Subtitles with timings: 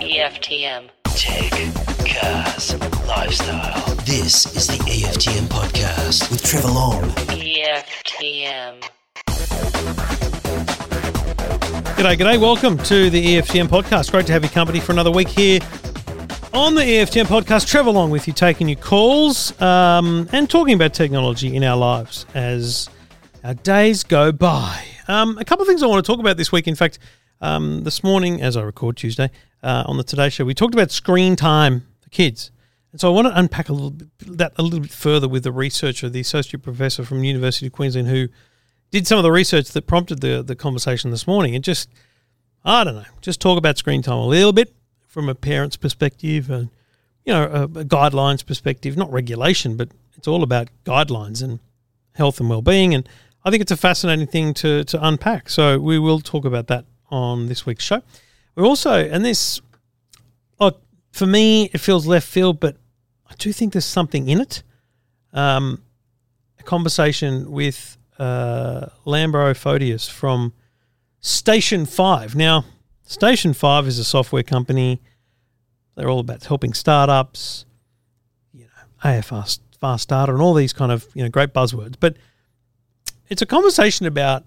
[0.00, 0.90] EFTM.
[1.04, 1.50] Tech,
[2.06, 3.94] cars, lifestyle.
[4.04, 7.04] This is the EFTM podcast with Trevor Long.
[7.30, 8.82] EFTM.
[11.96, 12.38] G'day, g'day.
[12.38, 14.10] Welcome to the EFTM podcast.
[14.10, 15.60] Great to have your company for another week here
[16.52, 17.66] on the EFTM podcast.
[17.66, 22.26] Trevor Long with you, taking your calls um, and talking about technology in our lives
[22.34, 22.90] as
[23.42, 24.84] our days go by.
[25.08, 26.68] Um, a couple of things I want to talk about this week.
[26.68, 26.98] In fact,
[27.42, 29.30] um, this morning, as I record Tuesday
[29.62, 32.52] uh, on the Today Show, we talked about screen time for kids.
[32.92, 35.42] And so I want to unpack a little bit, that a little bit further with
[35.42, 38.28] the researcher, the associate professor from University of Queensland, who
[38.90, 41.88] did some of the research that prompted the the conversation this morning, and just
[42.64, 44.74] I don't know, just talk about screen time a little bit
[45.08, 46.68] from a parent's perspective, and
[47.24, 51.58] you know, a, a guidelines perspective, not regulation, but it's all about guidelines and
[52.14, 53.08] health and well being, and
[53.42, 55.48] I think it's a fascinating thing to to unpack.
[55.48, 58.02] So we will talk about that on this week's show.
[58.56, 59.60] We're also, and this,
[60.58, 62.76] look, for me, it feels left field, but
[63.30, 64.62] I do think there's something in it.
[65.32, 65.82] Um,
[66.58, 70.52] a conversation with uh, Lambro Photios from
[71.20, 72.34] Station 5.
[72.34, 72.64] Now,
[73.04, 75.00] Station 5 is a software company.
[75.94, 77.66] They're all about helping startups,
[78.52, 81.96] you know, AFR fast starter and all these kind of, you know, great buzzwords.
[81.98, 82.16] But
[83.28, 84.44] it's a conversation about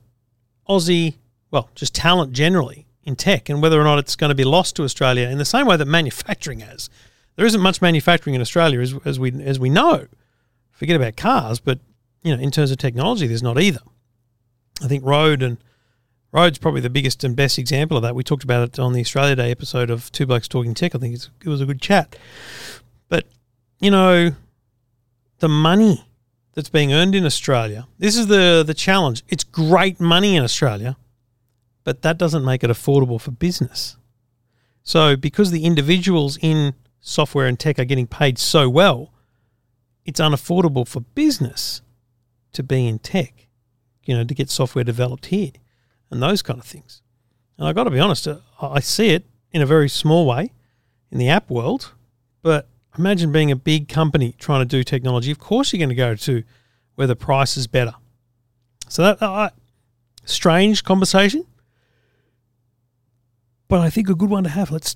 [0.68, 1.16] Aussie,
[1.56, 4.76] well, just talent generally in tech and whether or not it's going to be lost
[4.76, 6.90] to Australia in the same way that manufacturing has.
[7.38, 10.08] There isn't much manufacturing in Australia as, as we as we know.
[10.72, 11.80] Forget about cars, but
[12.24, 13.80] you know, in terms of technology, there's not either.
[14.84, 15.58] I think Road and
[16.34, 18.16] Road's probably the biggest and best example of that.
[18.16, 20.94] We talked about it on the Australia Day episode of Two Blokes Talking Tech.
[20.94, 22.18] I think it was a good chat.
[23.08, 23.28] But
[23.80, 24.32] you know,
[25.40, 26.04] the money
[26.54, 27.88] that's being earned in Australia.
[27.98, 29.24] This is the the challenge.
[29.30, 30.98] It's great money in Australia,
[31.86, 33.96] but that doesn't make it affordable for business.
[34.84, 39.14] So because the individuals in software and tech are getting paid so well,
[40.04, 41.82] it's unaffordable for business
[42.52, 43.48] to be in tech,
[44.04, 45.52] you know, to get software developed here
[46.12, 47.02] and those kind of things.
[47.58, 50.52] And I've got to be honest, uh, I see it in a very small way
[51.12, 51.94] in the app world,
[52.42, 55.32] but imagine being a big company trying to do technology.
[55.32, 56.44] Of course, you're going to go to
[56.96, 57.94] where the price is better.
[58.90, 59.50] So that uh,
[60.26, 61.46] strange conversation,
[63.68, 64.72] but I think a good one to have.
[64.72, 64.96] Let's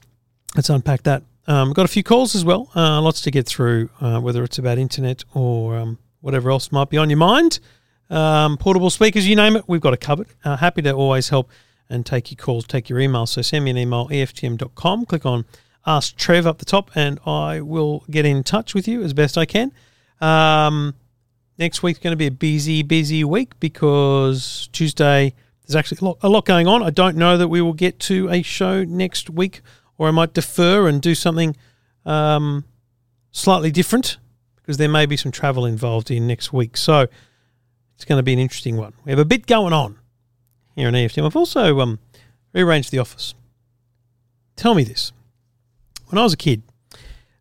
[0.56, 1.24] let's unpack that.
[1.48, 2.70] Um, got a few calls as well.
[2.76, 6.90] Uh, lots to get through, uh, whether it's about internet or um, whatever else might
[6.90, 7.60] be on your mind.
[8.10, 10.28] Um, portable speakers, you name it, we've got it covered.
[10.44, 11.50] Uh, happy to always help
[11.90, 13.30] and take your calls, take your emails.
[13.30, 15.06] So send me an email, EFTM.com.
[15.06, 15.46] Click on
[15.86, 19.38] Ask Trev up the top, and I will get in touch with you as best
[19.38, 19.72] I can.
[20.22, 20.94] Um,
[21.58, 25.34] next week's going to be a busy, busy week because Tuesday
[25.70, 26.82] there's actually a lot, a lot going on.
[26.82, 29.62] I don't know that we will get to a show next week,
[30.00, 31.56] or I might defer and do something
[32.08, 32.66] um,
[33.30, 34.18] slightly different
[34.56, 36.76] because there may be some travel involved in next week.
[36.76, 37.06] So
[37.94, 38.94] it's going to be an interesting one.
[39.06, 40.00] We have a bit going on
[40.74, 41.24] here in EFTM.
[41.24, 42.00] I've also um,
[42.52, 43.36] rearranged the office.
[44.56, 45.12] Tell me this.
[46.08, 46.64] When I was a kid,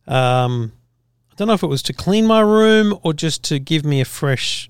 [0.05, 0.73] um,
[1.31, 4.01] I don't know if it was to clean my room or just to give me
[4.01, 4.69] a fresh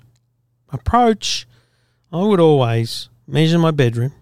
[0.70, 1.46] approach,
[2.10, 4.12] I would always measure my bedroom,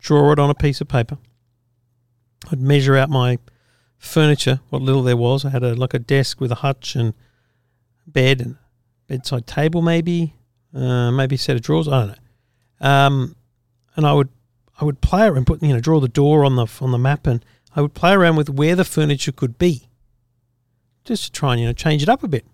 [0.00, 1.18] draw it on a piece of paper.
[2.50, 3.38] I'd measure out my
[3.98, 5.44] furniture, what little there was.
[5.44, 7.14] I had a like a desk with a hutch and
[8.06, 8.56] bed and
[9.08, 10.34] bedside table, maybe,
[10.74, 11.88] uh, maybe a set of drawers.
[11.88, 12.88] I don't know.
[12.88, 13.36] Um,
[13.96, 14.28] and I would
[14.80, 17.26] I would play around, put you know, draw the door on the on the map,
[17.26, 17.44] and
[17.74, 19.88] I would play around with where the furniture could be,
[21.04, 22.46] just to try and you know change it up a bit.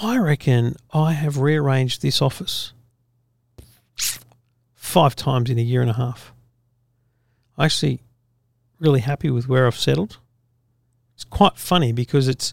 [0.00, 2.72] I reckon I have rearranged this office
[4.84, 6.32] five times in a year and a half.
[7.56, 8.00] I'm actually
[8.78, 10.18] really happy with where I've settled.
[11.14, 12.52] It's quite funny because it's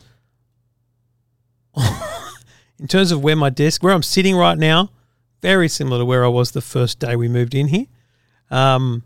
[2.80, 4.92] in terms of where my desk, where I'm sitting right now,
[5.42, 7.88] very similar to where I was the first day we moved in here.
[8.50, 9.04] Um,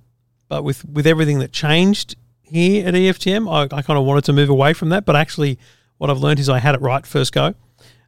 [0.47, 4.33] but with with everything that changed here at EFTM, I, I kind of wanted to
[4.33, 5.05] move away from that.
[5.05, 5.57] But actually,
[5.97, 7.55] what I've learned is I had it right first go.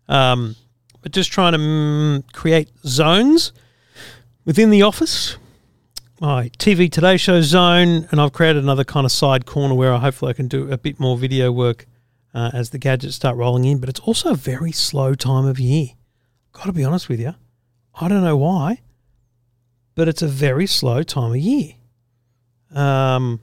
[0.07, 0.55] Um,
[1.01, 3.51] but just trying to mm, create zones
[4.47, 5.37] within the office.
[6.21, 9.99] My TV Today Show zone, and I've created another kind of side corner where I
[9.99, 11.85] hopefully I can do a bit more video work
[12.33, 13.77] uh, as the gadgets start rolling in.
[13.77, 15.89] But it's also a very slow time of year.
[16.53, 17.35] Got to be honest with you.
[17.93, 18.81] I don't know why,
[19.93, 21.73] but it's a very slow time of year.
[22.73, 23.41] Um,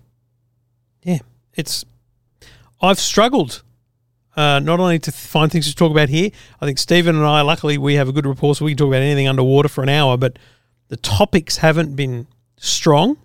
[1.03, 1.19] yeah,
[1.55, 1.85] it's.
[2.81, 3.63] I've struggled
[4.37, 6.31] uh, not only to find things to talk about here.
[6.61, 8.89] I think Stephen and I, luckily, we have a good rapport, so we can talk
[8.89, 10.17] about anything underwater for an hour.
[10.17, 10.39] But
[10.89, 12.27] the topics haven't been
[12.57, 13.17] strong.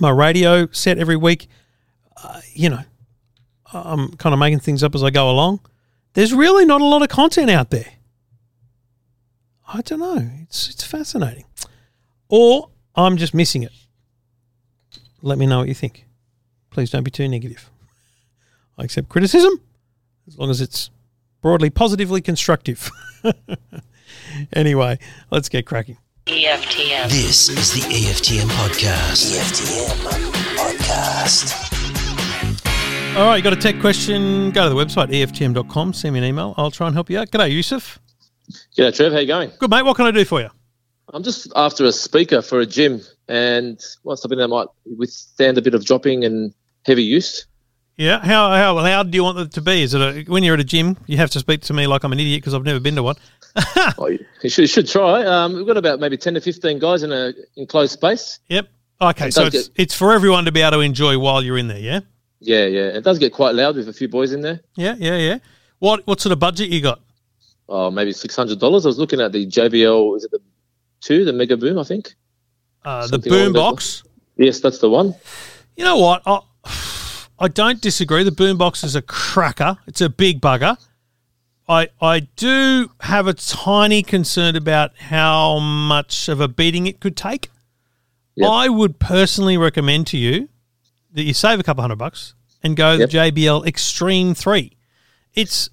[0.00, 1.48] my radio set every week.
[2.22, 2.82] Uh, you know,
[3.72, 5.60] I'm kind of making things up as I go along.
[6.14, 7.92] There's really not a lot of content out there.
[9.66, 10.30] I don't know.
[10.42, 11.44] It's it's fascinating.
[12.28, 13.72] Or I'm just missing it.
[15.22, 16.06] Let me know what you think.
[16.70, 17.70] Please don't be too negative.
[18.78, 19.60] I accept criticism
[20.26, 20.90] as long as it's
[21.42, 22.90] broadly positively constructive.
[24.52, 24.98] anyway,
[25.30, 25.98] let's get cracking.
[26.28, 27.08] EFTM.
[27.08, 29.32] This is the EFTM podcast.
[29.32, 29.96] EFTM
[30.58, 31.54] podcast.
[33.16, 34.50] All right, you got a tech question?
[34.50, 36.52] Go to the website, EFTM.com, send me an email.
[36.58, 37.30] I'll try and help you out.
[37.30, 37.98] G'day, Yusuf.
[38.76, 39.12] G'day, Trev.
[39.12, 39.52] How you going?
[39.58, 39.86] Good, mate.
[39.86, 40.50] What can I do for you?
[41.14, 45.62] I'm just after a speaker for a gym and well, something that might withstand a
[45.62, 46.52] bit of dropping and
[46.84, 47.46] heavy use.
[47.96, 49.82] Yeah, how how loud do you want it to be?
[49.82, 50.98] Is it a, when you're at a gym?
[51.06, 53.02] You have to speak to me like I'm an idiot because I've never been to
[53.02, 53.16] one.
[53.98, 54.06] Oh,
[54.42, 55.24] you should, should try.
[55.24, 58.38] Um, we've got about maybe 10 to 15 guys in a enclosed space.
[58.48, 58.68] Yep.
[59.00, 61.58] Okay, It so it's get- it's for everyone to be able to enjoy while you're
[61.58, 61.78] in there.
[61.78, 62.00] Yeah.
[62.40, 62.82] Yeah, yeah.
[62.88, 64.60] It does get quite loud with a few boys in there.
[64.76, 65.38] Yeah, yeah, yeah.
[65.80, 67.00] What what sort of budget you got?
[67.68, 68.62] Oh, maybe $600.
[68.62, 70.40] I was looking at the JBL, is it the
[71.00, 72.14] two, the Mega Boom, I think?
[72.84, 74.02] Uh, the boom box.
[74.36, 75.14] Yes, that's the one.
[75.76, 76.22] You know what?
[76.26, 76.40] I,
[77.40, 78.22] I don't disagree.
[78.22, 79.76] The boombox is a cracker.
[79.86, 80.76] It's a big bugger.
[81.68, 87.16] I I do have a tiny concern about how much of a beating it could
[87.16, 87.50] take.
[88.36, 88.48] Yep.
[88.50, 90.48] I would personally recommend to you
[91.12, 93.10] that you save a couple hundred bucks and go Yep.
[93.10, 94.76] the JBL Extreme 3.
[95.34, 95.68] It's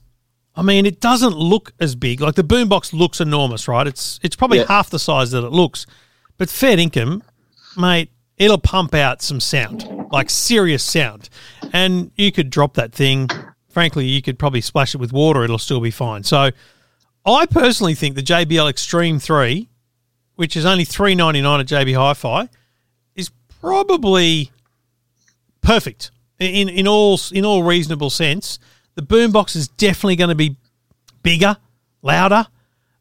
[0.57, 2.21] I mean, it doesn't look as big.
[2.21, 3.85] Like the boombox looks enormous, right?
[3.87, 4.65] It's it's probably Yeah.
[4.67, 5.85] half the size that it looks.
[6.37, 7.23] But fair income,
[7.77, 11.29] mate, it'll pump out some sound, like serious sound.
[11.71, 13.29] And you could drop that thing.
[13.75, 16.23] Frankly, you could probably splash it with water, it'll still be fine.
[16.23, 16.49] So
[17.25, 19.67] I personally think the JBL Extreme 3,
[20.37, 22.47] which is only three ninety nine at JB Hi Fi,
[23.15, 24.49] is probably
[25.61, 28.59] perfect in in all in all reasonable sense.
[28.93, 30.55] The boombox is definitely going to be
[31.21, 31.57] bigger,
[32.01, 32.47] louder,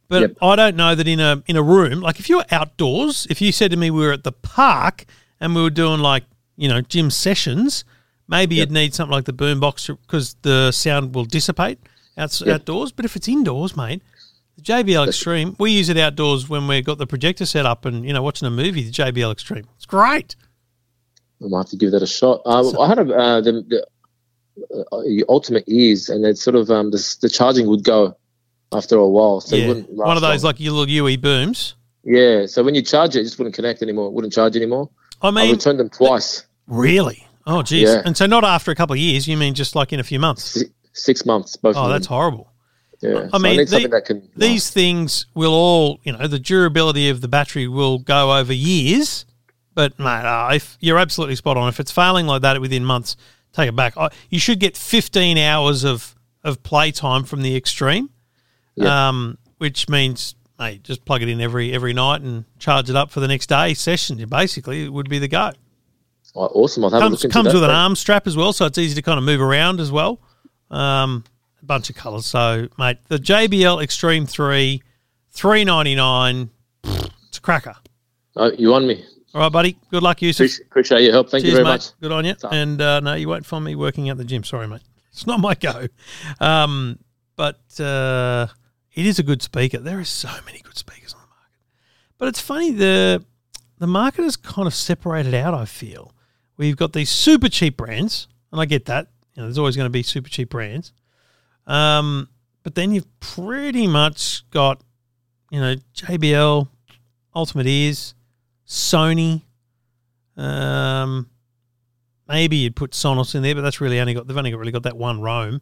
[0.09, 0.37] but Yep.
[0.43, 3.41] I don't know that in a in a room like if you were outdoors, if
[3.41, 5.05] you said to me we were at the park
[5.39, 6.25] and we were doing like
[6.57, 7.85] you know gym sessions,
[8.29, 11.79] maybe you'd need something like the boombox because the sound will dissipate
[12.17, 12.55] outs Yep.
[12.55, 12.93] outdoors.
[12.93, 14.03] But if it's indoors, mate.
[14.57, 18.05] The JBL Extreme, we use it outdoors when we've got the projector set up and
[18.05, 18.85] you know watching a movie.
[18.85, 20.37] The JBL Extreme, it's great.
[21.43, 22.41] I might have to give that a shot.
[22.47, 23.87] Um, I had a, uh, the, the
[24.93, 28.17] uh, Ultimate Ears, and it's sort of um, the, the charging would go
[28.73, 29.41] after a while.
[29.41, 30.51] So it yeah, one of those long.
[30.51, 31.75] like your little UE booms.
[32.05, 34.07] Yeah, so when you charge it, it just wouldn't connect anymore.
[34.09, 34.89] It wouldn't charge anymore.
[35.21, 37.27] I mean, I returned them twice, really?
[37.47, 37.89] Oh, geez.
[37.91, 38.03] Yeah.
[38.05, 39.29] And so not after a couple of years.
[39.29, 40.45] You mean just like in a few months?
[40.45, 42.51] si- six months, both Oh, that's horrible.
[43.03, 46.39] Yeah, I so mean, need the- that can These things will all, you know, the
[46.39, 49.27] durability of the battery will go over years.
[49.75, 51.69] But mate, uh, if you're absolutely spot on.
[51.69, 53.17] If it's failing like that within months,
[53.53, 53.97] take it back.
[53.99, 56.15] I, you should get 15 hours of
[56.45, 58.11] of playtime from the extreme,
[58.77, 59.09] Yeah.
[59.09, 63.11] um, which means mate, just plug it in every every night and charge it up
[63.11, 64.25] for the next day session.
[64.29, 65.51] Basically, it would be the go.
[66.35, 66.85] Oh, awesome.
[66.85, 67.55] I'll have a comes look comes that.
[67.55, 69.93] with an arm strap as well, so it's easy to kind of move around as
[69.93, 70.21] well.
[70.71, 71.25] Um,
[71.63, 72.27] a bunch of colours.
[72.27, 74.83] So, mate, the JBL Extreme Three,
[75.31, 76.51] three ninety nine.
[76.83, 77.75] It's a cracker.
[78.37, 79.05] Oh, you on me?
[79.33, 79.77] All right, buddy.
[79.91, 80.45] Good luck, Yusuf.
[80.45, 81.31] Appreciate, appreciate your help.
[81.31, 81.71] Thank Cheers, you very mate.
[81.71, 82.01] much.
[82.01, 82.35] Good on you.
[82.51, 84.45] And uh, no, you won't find me working at the gym.
[84.45, 84.83] Sorry, mate.
[85.13, 85.87] It's not my go.
[86.41, 86.99] Um,
[87.37, 88.49] but uh,
[88.95, 89.79] it is a good speaker.
[89.79, 91.61] There are so many good speakers on the market.
[92.19, 93.25] But it's funny the
[93.79, 95.55] the market has kind of separated out.
[95.55, 96.13] I feel
[96.57, 99.09] we've got these super cheap brands, and I get that.
[99.35, 100.93] You know, there's always going to be super cheap brands.
[101.67, 102.29] Um,
[102.63, 104.81] but then you've pretty much got,
[105.51, 106.69] you know, JBL,
[107.35, 108.15] Ultimate Ears,
[108.67, 109.43] Sony.
[110.37, 111.29] Um,
[112.29, 114.73] maybe you'd put Sonos in there, but that's really only got they've only got really
[114.73, 115.61] got that one Roam.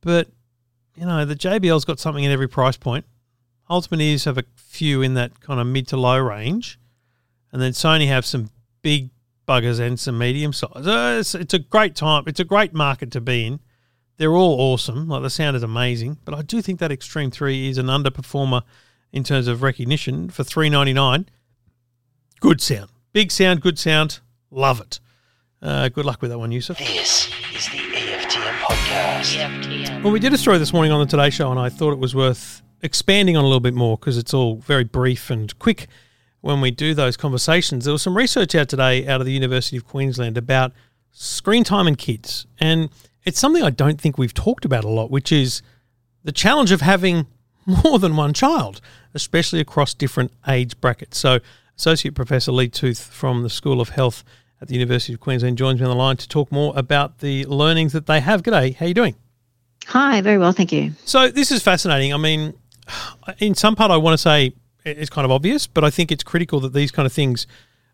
[0.00, 0.28] But
[0.96, 3.04] you know, the JBL's got something in every price point.
[3.68, 6.78] Ultimate Ears have a few in that kind of mid to low range,
[7.52, 8.50] and then Sony have some
[8.82, 9.10] big
[9.50, 10.86] buggers and some medium size.
[10.86, 12.22] Uh, it's, it's a great time.
[12.28, 13.60] It's a great market to be in.
[14.16, 15.08] They're all awesome.
[15.08, 18.62] Like the sound is amazing, but I do think that Extreme Three is an underperformer
[19.12, 21.26] in terms of recognition for three ninety nine.
[22.38, 24.20] Good sound, big sound, good sound.
[24.50, 25.00] Love it.
[25.62, 26.78] Uh, good luck with that one, Yusuf.
[26.78, 29.36] This is the EFTM podcast.
[29.36, 30.04] EFTM.
[30.04, 31.98] Well, we did a story this morning on the Today Show, and I thought it
[31.98, 35.88] was worth expanding on a little bit more because it's all very brief and quick
[36.40, 37.84] when we do those conversations.
[37.84, 40.72] There was some research out today out of the University of Queensland about
[41.12, 42.46] screen time and kids.
[42.58, 42.88] And
[43.24, 45.62] it's something I don't think we've talked about a lot, which is
[46.24, 47.26] the challenge of having
[47.66, 48.80] more than one child,
[49.14, 51.18] especially across different age brackets.
[51.18, 51.40] So,
[51.76, 54.22] Associate Professor Leigh Tooth from the School of Health
[54.60, 57.46] at the University of Queensland joins me on the line to talk more about the
[57.46, 58.42] learnings that they have.
[58.42, 59.14] G'day, how are you doing?
[59.86, 60.92] Hi, very well, thank you.
[61.06, 62.12] So this is fascinating.
[62.12, 62.52] I mean,
[63.38, 64.52] in some part, I want to say
[64.84, 67.46] it's kind of obvious, but I think it's critical that these kind of things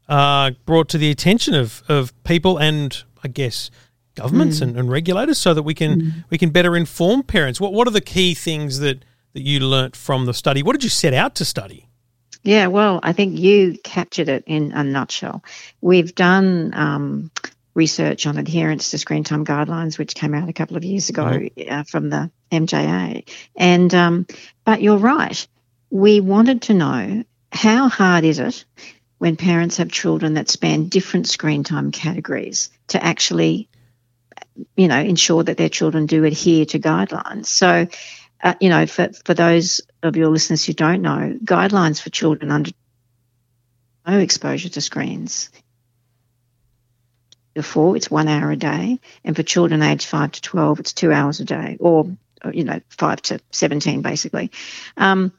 [0.08, 3.70] are brought to the attention of, of people and I guess
[4.14, 7.60] governments and, and regulators, so that we can we can better inform parents.
[7.60, 10.62] What what are the key things that that you learnt from the study?
[10.62, 11.86] What did you set out to study?
[12.42, 15.42] Yeah, well, I think you captured it in a nutshell.
[15.80, 17.30] We've done um,
[17.74, 21.40] research on adherence to screen time guidelines, which came out a couple of years ago
[21.68, 23.28] uh, from the MJA.
[23.56, 24.26] And um,
[24.64, 25.46] but you're right.
[25.90, 28.64] We wanted to know how hard is it
[29.18, 33.68] when parents have children that span different screen time categories to actually,
[34.76, 37.46] you know, ensure that their children do adhere to guidelines.
[37.46, 37.86] So,
[38.42, 42.50] uh, you know, for for those of your listeners who don't know, guidelines for children
[42.50, 42.70] under
[44.06, 45.50] no exposure to screens
[47.54, 51.10] before it's one hour a day, and for children aged five to twelve, it's two
[51.10, 52.06] hours a day, or
[52.52, 54.50] you know, five to seventeen, basically.
[54.96, 55.32] Um,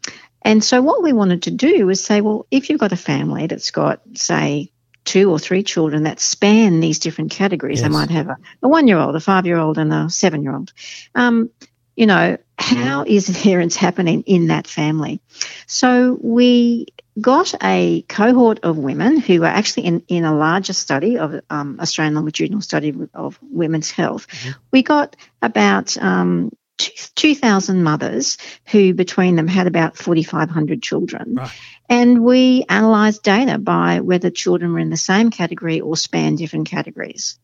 [0.48, 3.48] and so, what we wanted to do was say, well, if you've got a family
[3.48, 4.72] that's got, say,
[5.04, 9.14] two or three children that span these different categories, they might have a, a one-year-old,
[9.14, 10.72] a five-year-old, and a seven-year-old.
[11.16, 11.50] Um,
[11.98, 15.20] you know, how is adherence happening in that family?
[15.66, 16.88] So we
[17.20, 21.78] got a cohort of women who were actually in, in a larger study of um,
[21.82, 24.28] Australian longitudinal study of women's health.
[24.72, 31.36] We got about um, 2,000 mothers who between them had about 4,500 children.
[31.36, 31.52] Right.
[31.90, 36.70] And we analysed data by whether children were in the same category or span different
[36.70, 37.40] categories.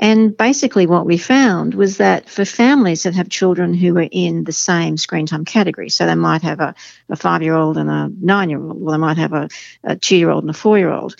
[0.00, 4.42] And basically, what we found was that for families that have children who are in
[4.44, 6.74] the same screen time category, so they might have a,
[7.08, 9.48] a five year old and a nine year old, or they might have a,
[9.84, 11.14] a two year old and a four year old,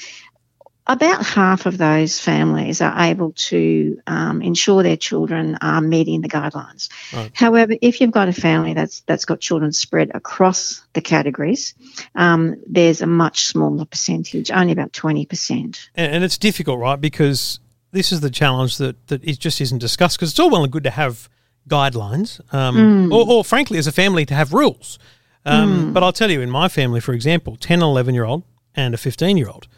[0.87, 6.29] about half of those families are able to um, ensure their children are meeting the
[6.29, 6.89] guidelines.
[7.13, 7.31] Right.
[7.35, 11.75] However, if you've got a family that's that's got children spread across the categories,
[12.15, 15.89] um, there's a much smaller percentage, only about twenty percent.
[15.95, 17.01] And, and it's difficult, right?
[17.01, 17.61] Because
[17.93, 20.19] this is the challenge that that it just isn't discussed.
[20.19, 21.29] Because it's all well and good to have
[21.69, 24.99] guidelines, um, or, or frankly, as a family, to have rules.
[25.45, 28.43] Um, But I'll tell you, in my family, for example, 10, 11 year old
[28.75, 29.69] and a 15 year old.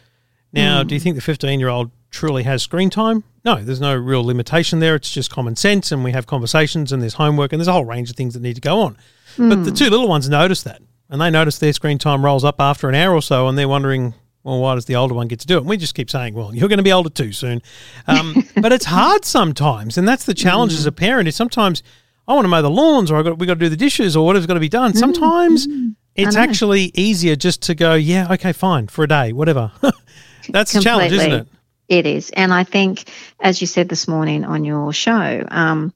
[0.55, 0.87] Now, hmm.
[0.87, 3.23] do you think the 15 year old truly has screen time?
[3.43, 4.95] No, there's no real limitation there.
[4.95, 7.85] It's just common sense, and we have conversations, and there's homework, and there's a whole
[7.85, 8.97] range of things that need to go on.
[9.37, 9.75] But the hmm.
[9.75, 12.95] two little ones notice that, and they notice their screen time rolls up after an
[12.95, 15.55] hour or so, and they're wondering, well, why does the older one get to do
[15.55, 15.61] it?
[15.61, 17.61] And we just keep saying, well, you're going to be older too soon.
[18.07, 20.95] Um, but it's hard sometimes, and that's the challenge as a hmm.
[20.95, 21.27] parent.
[21.27, 21.83] Is sometimes
[22.27, 24.15] I want to mow the lawns, or I got we got to do the dishes,
[24.15, 24.93] or whatever's got to be done.
[24.93, 25.67] Sometimes
[26.15, 29.71] it's actually easier just to go, yeah, okay, fine, for a day, whatever.
[30.49, 31.47] that's the challenge, isn't it?
[31.87, 32.31] It is.
[32.31, 33.09] And I think,
[33.39, 35.93] as you said this morning on your show, um,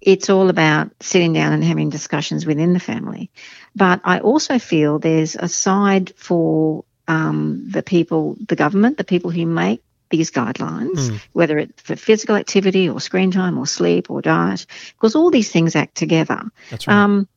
[0.00, 3.30] it's all about sitting down and having discussions within the family.
[3.74, 9.30] But I also feel there's a side for um, the people, the government, the people
[9.30, 14.22] who make these guidelines, whether it's for physical activity or screen time or sleep or
[14.22, 16.94] diet, because all these things act together That's right.
[16.94, 17.28] um,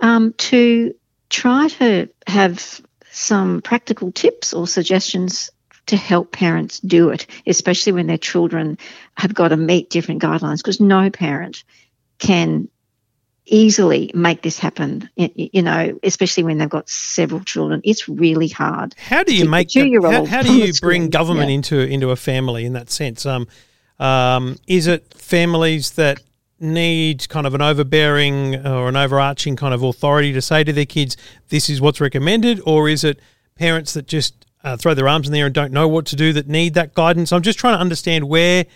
[0.00, 0.94] um, to
[1.30, 5.50] try to have some practical tips or suggestions
[5.88, 8.78] to help parents do it, especially when their children
[9.16, 11.64] have got to meet different guidelines, because no parent
[12.18, 12.68] can
[13.50, 17.80] easily make this happen, you know, especially when they've got several children.
[17.84, 18.94] It's really hard.
[18.98, 21.54] How do you make the, how, how do you bring government Yeah.
[21.54, 23.24] into into a family in that sense?
[23.24, 23.48] Um,
[23.98, 26.20] um, is it families that
[26.60, 30.86] need kind of an overbearing or an overarching kind of authority to say to their
[30.86, 31.16] kids,
[31.48, 33.18] "This is what's recommended," or is it
[33.54, 36.16] parents that just uh, throw their arms in the air and don't know what to
[36.16, 37.32] do that need that guidance?
[37.32, 38.66] I'm just trying to understand where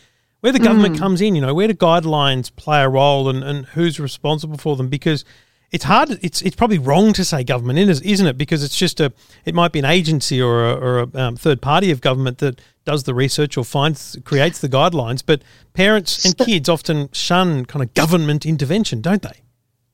[0.40, 1.34] where the government comes in.
[1.34, 4.88] You know, where do guidelines play a role and, and who's responsible for them?
[4.88, 5.24] Because
[5.70, 6.18] it's hard.
[6.22, 8.36] It's it's probably wrong to say government, is- isn't it?
[8.36, 9.12] Because it's just a.
[9.44, 12.60] It might be an agency or a, or a um, third party of government that
[12.84, 15.22] does the research or finds creates the guidelines.
[15.24, 19.40] But parents and kids often shun kind of government intervention, don't they?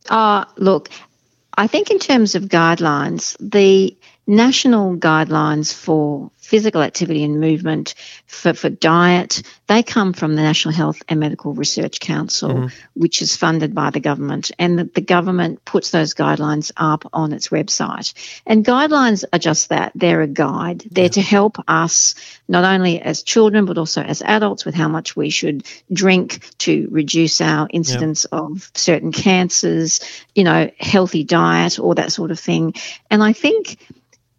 [0.08, 0.88] Uh, look,
[1.56, 3.96] I think in terms of guidelines, the
[4.28, 7.94] national guidelines for physical activity and movement,
[8.26, 12.66] for, for diet, they come from the National Health and Medical Research Council, mm-hmm.
[12.94, 14.50] which is funded by the government.
[14.58, 18.14] And the, the government puts those guidelines up on its website.
[18.46, 20.84] And guidelines are just that they're a guide.
[20.90, 22.14] They're to help us,
[22.48, 26.88] not only as children, but also as adults, with how much we should drink to
[26.90, 30.00] reduce our incidence of certain cancers,
[30.34, 32.74] you know, healthy diet, all that sort of thing.
[33.10, 33.78] And I think,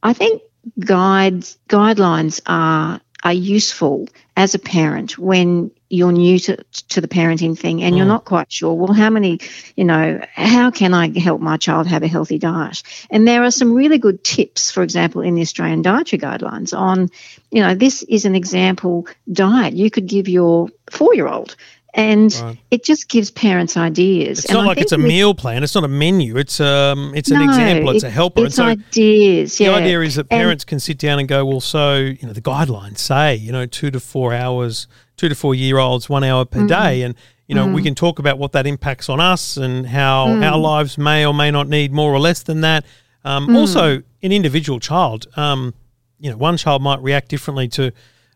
[0.03, 0.41] I think
[0.79, 6.55] guides guidelines are are useful as a parent when you're new to,
[6.87, 8.09] to the parenting thing and you're Mm.
[8.15, 9.39] not quite sure, well, how many,
[9.75, 12.81] you know, how can I help my child have a healthy diet?
[13.09, 17.09] And there are some really good tips, for example, in the Australian Dietary Guidelines on,
[17.51, 21.57] you know, this is an example diet you could give your four year old.
[21.95, 22.57] And Right.
[22.69, 24.39] it just gives parents ideas.
[24.39, 25.63] It's And not I like it's a meal plan.
[25.63, 26.37] It's not a menu.
[26.37, 27.89] It's um, it's an example.
[27.95, 28.45] It's a helper.
[28.45, 29.57] It's and so ideas.
[29.57, 32.33] the idea is that And- parents can sit down and go, well, so you know,
[32.33, 36.23] the guidelines say you know two to four hours, two to four year olds, one
[36.23, 37.15] hour per day, and
[37.47, 40.45] you know we can talk about what that impacts on us and how Mm.
[40.51, 42.85] our lives may or may not need more or less than that.
[43.25, 43.55] Um, Mm.
[43.57, 45.73] Also, an individual child, um,
[46.19, 47.91] you know, one child might react differently to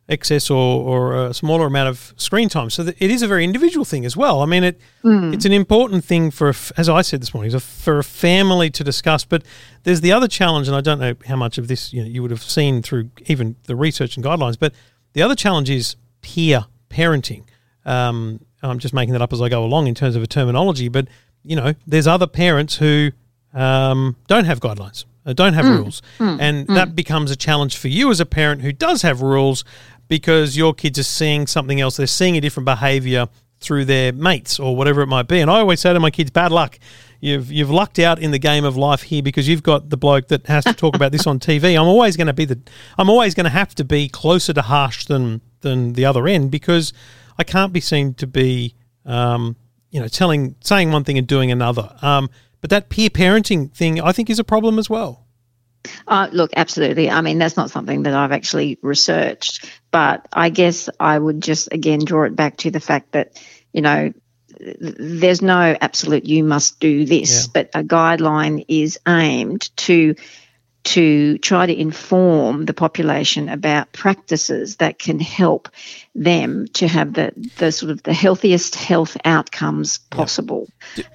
[0.10, 2.70] excess or, or a smaller amount of screen time.
[2.70, 4.42] So it is a very individual thing as well.
[4.42, 5.34] I mean, it Mm.
[5.34, 8.84] it's an important thing for, a as I said this morning, for a family to
[8.84, 9.26] discuss.
[9.26, 9.44] But
[9.84, 12.22] there's the other challenge, and I don't know how much of this you know you
[12.22, 14.58] would have seen through even the research and guidelines.
[14.60, 14.74] But
[15.14, 17.44] the other challenge is peer parenting.
[17.86, 20.88] Um, I'm just making that up as I go along in terms of a terminology,
[20.88, 21.08] but
[21.44, 23.12] you know, there's other parents who
[23.54, 28.20] um, don't have guidelines, don't have rules, and that becomes a challenge for you as
[28.20, 29.64] a parent who does have rules
[30.10, 31.96] because your kids are seeing something else.
[31.96, 33.30] They're seeing a different behaviour
[33.62, 35.40] through their mates or whatever it might be.
[35.40, 36.78] And I always say to my kids, "Bad luck.
[37.24, 40.28] You've you've lucked out in the game of life here because you've got the bloke
[40.28, 41.80] that has to talk about this on TV.
[41.80, 42.60] I'm always going to be the
[42.98, 46.52] I'm always going to have to be closer to harsh than than the other end
[46.52, 46.92] because
[47.38, 48.76] I can't be seen to be
[49.06, 49.56] um,
[49.90, 51.96] you know telling saying one thing and doing another.
[52.02, 52.30] Um,
[52.64, 55.28] but that peer parenting thing, I think, is a problem as well.
[56.08, 57.10] Uh, look, absolutely.
[57.10, 61.74] I mean, that's not something that I've actually researched, but I guess I would just
[61.74, 63.38] again draw it back to the fact that,
[63.74, 64.14] you know,
[64.80, 67.52] there's no absolute you must do this, Yeah.
[67.54, 70.16] but a guideline is aimed to
[70.84, 75.70] to try to inform the population about practices that can help
[76.14, 80.68] them to have the, the sort of the healthiest health outcomes possible.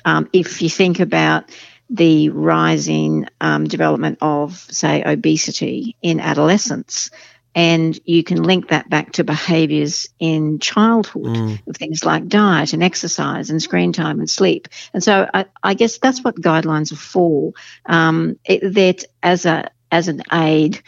[0.05, 1.51] Um, if you think about
[1.91, 7.11] the rising um, development of, say, obesity in adolescence,
[7.55, 12.83] and you can link that back to behaviours in childhood of things like diet and
[12.83, 14.69] exercise and screen time and sleep.
[14.93, 17.53] And so I, I guess that's what guidelines are for.
[17.87, 20.83] Um, it, that as a as an aid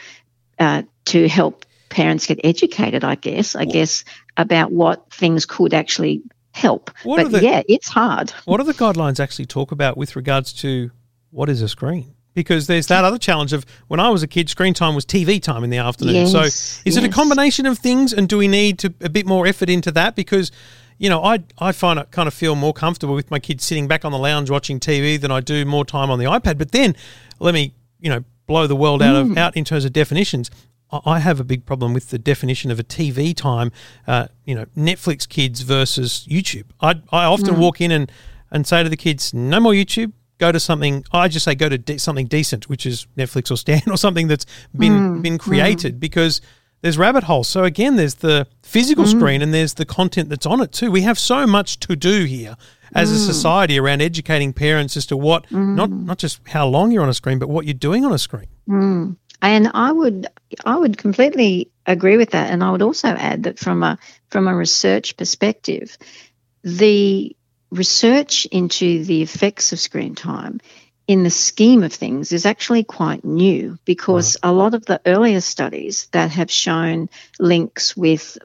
[0.59, 3.57] uh, to help parents get educated, I guess.
[3.57, 4.05] I guess
[4.37, 6.91] about what things could actually help.
[7.03, 8.31] What but the- yeah, it's hard.
[8.45, 10.91] What do the guidelines actually talk about with regards to
[11.31, 12.15] what is a screen?
[12.33, 15.43] Because there's that other challenge of when I was a kid, screen time was TV
[15.43, 16.15] time in the afternoon.
[16.15, 16.43] Yes, so
[16.85, 19.69] is it a combination of things, and do we need to a bit more effort
[19.69, 20.15] into that?
[20.15, 20.53] Because
[20.99, 23.89] you know, I I find it kind of feel more comfortable with my kids sitting
[23.89, 26.57] back on the lounge watching TV than I do more time on the iPad.
[26.59, 26.95] But then
[27.41, 29.33] let me you know blow the world out Mm.
[29.33, 30.51] of out in terms of definitions.
[30.93, 33.73] I- I have a big problem with the definition of a TV time.
[34.07, 36.67] Uh, you know, Netflix kids versus YouTube.
[36.81, 37.59] I I often Mm.
[37.59, 38.13] walk in and
[38.53, 40.13] and say to the kids, no more YouTube.
[40.41, 41.05] Go to something.
[41.13, 44.27] I just say go to de- something decent, which is Netflix or Stan or something
[44.27, 45.23] that's been Mm.
[45.23, 46.41] been created because
[46.83, 47.47] there's rabbit holes.
[47.47, 49.11] So again, there's the physical Mm.
[49.17, 50.91] screen and there's the content that's on it too.
[50.91, 52.57] We have so much to do here
[52.95, 53.27] as a Mm.
[53.27, 57.15] society around educating parents as to what not not just how long you're on a
[57.23, 58.49] screen, but what you're doing on a screen.
[59.43, 60.27] And I would
[60.65, 62.51] I would completely agree with that.
[62.51, 63.99] And I would also add that from a
[64.31, 65.99] from a research perspective,
[66.65, 67.37] the
[67.71, 70.61] research into the effects of screen time
[71.07, 75.41] in the scheme of things is actually quite new because a lot of the earlier
[75.41, 78.39] studies that have shown links with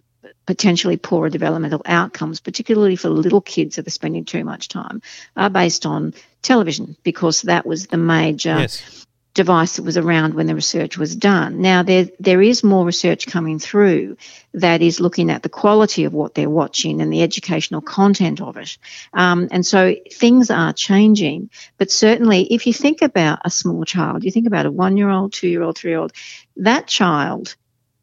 [0.45, 5.01] potentially poorer developmental outcomes, particularly for little kids that are spending too much time,
[5.35, 9.05] are based on television because that was the major Yes.
[9.35, 11.61] Device that was around when the research was done.
[11.61, 14.17] Now there there is more research coming through
[14.53, 18.55] that is looking at the quality of what they're watching and the educational content of
[18.55, 18.77] it.
[19.13, 21.49] Um, and so things are changing.
[21.77, 25.09] But certainly if you think about a small child, you think about a one year
[25.09, 26.13] old, two year old, three year old,
[26.55, 27.55] that child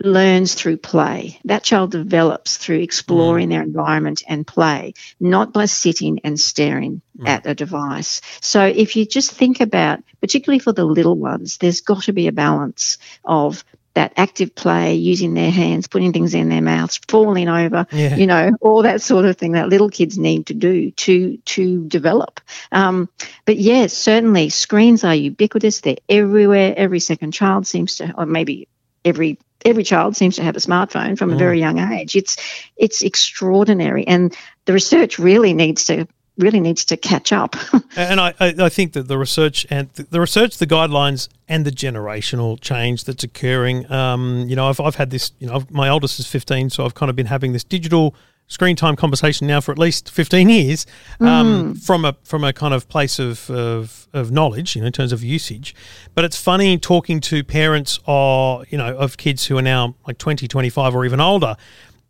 [0.04, 1.38] learns through play.
[1.44, 7.46] That child develops through exploring their environment and play, not by sitting and staring at
[7.46, 8.20] a device.
[8.40, 12.26] So if you just think about, particularly for the little ones, there's got to be
[12.26, 17.46] a balance of that active play, using their hands, putting things in their mouths, falling
[17.48, 18.16] over, Yeah.
[18.16, 21.84] you know, all that sort of thing that little kids need to do to to
[21.88, 22.40] develop.
[22.72, 23.10] Um,
[23.44, 25.82] but yes, certainly screens are ubiquitous.
[25.82, 26.72] They're everywhere.
[26.74, 28.66] Every second child seems to, or maybe
[29.04, 32.16] every every child seems to have a smartphone from a very young age.
[32.16, 32.36] It's
[32.76, 36.06] it's extraordinary, and the research really needs to
[36.38, 37.56] really needs to catch up.
[37.94, 41.70] And I, I I think that the research and the research, the guidelines, and the
[41.70, 43.90] generational change that's occurring.
[43.92, 45.32] Um, you know, I've, I've had this.
[45.40, 48.14] You know, I've, my oldest is fifteen, so I've kind of been having this digital
[48.52, 50.86] screen time conversation now for at least fifteen years,
[51.20, 54.92] um, from a from a kind of place of, of of knowledge, you know, in
[54.92, 55.74] terms of usage.
[56.14, 60.18] But it's funny talking to parents or you know of kids who are now like
[60.18, 61.56] 20, 25 or even older.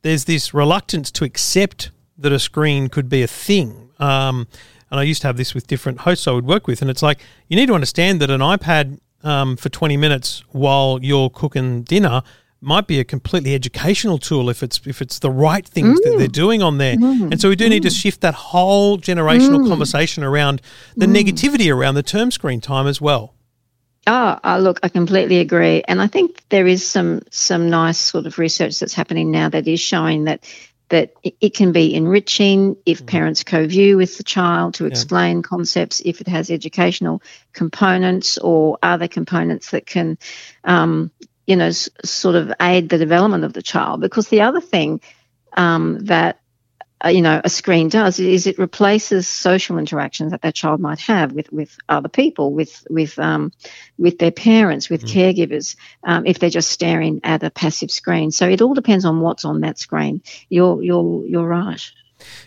[0.03, 3.91] There's this reluctance to accept that a screen could be a thing.
[4.01, 4.49] Um,
[4.91, 7.03] and I used to have this with different hosts I would work with, and it's
[7.03, 11.83] like you need to understand that an iPad um, for 20 minutes while you're cooking
[11.83, 12.23] dinner
[12.63, 16.29] might be a completely educational tool if it's if it's the right things that they're
[16.29, 16.33] mm.
[16.33, 16.97] doing on there.
[16.97, 17.33] Mm.
[17.33, 18.03] And so we do need to mm.
[18.03, 20.63] shift that whole generational conversation around
[20.97, 23.35] the negativity around the term screen time as well.
[24.07, 28.27] Oh, uh, look, I completely agree, and I think there is some some nice sort
[28.27, 30.45] of research that's happening now that is showing that
[30.93, 36.21] that it, can be enriching if parents co-view with the child to explain concepts, if
[36.21, 37.23] it has educational
[37.55, 40.19] components or other components that can,
[40.65, 41.11] um,
[41.47, 44.01] you know, s- sort of aid the development of the child.
[44.01, 45.01] Because the other thing
[45.57, 46.39] um, that
[47.05, 51.01] uh, you know a screen does is it replaces social interactions that that child might
[51.01, 53.53] have with with other people with with um,
[53.99, 58.49] with their parents with caregivers um, if they're just staring at a passive screen so
[58.49, 61.93] it all depends on what's on that screen you're you're you're right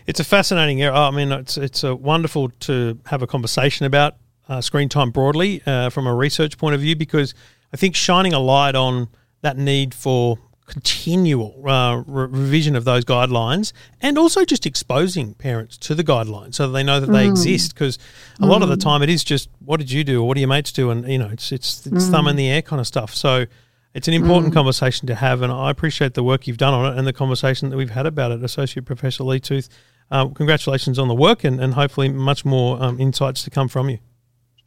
[0.06, 0.94] It's a fascinating area.
[0.94, 4.14] I mean, it's it's a wonderful to have a conversation about
[4.48, 7.34] uh, screen time broadly uh, from a research point of view because
[7.72, 9.08] I think shining a light on
[9.42, 15.76] that need for continual uh, re- revision of those guidelines and also just exposing parents
[15.78, 17.98] to the guidelines so that they know that they exist because
[18.40, 20.22] a lot of the time it is just what did you do?
[20.22, 22.48] Or what do your mates do and you know it's it's, it's thumb in the
[22.48, 23.14] air kind of stuff.
[23.14, 23.46] So
[23.94, 26.98] it's an important conversation to have, and I appreciate the work you've done on it
[26.98, 28.44] and the conversation that we've had about it.
[28.44, 29.70] Associate Professor Leigh Tooth,
[30.10, 33.88] uh, congratulations on the work, and, and hopefully much more um, insights to come from
[33.88, 33.98] you.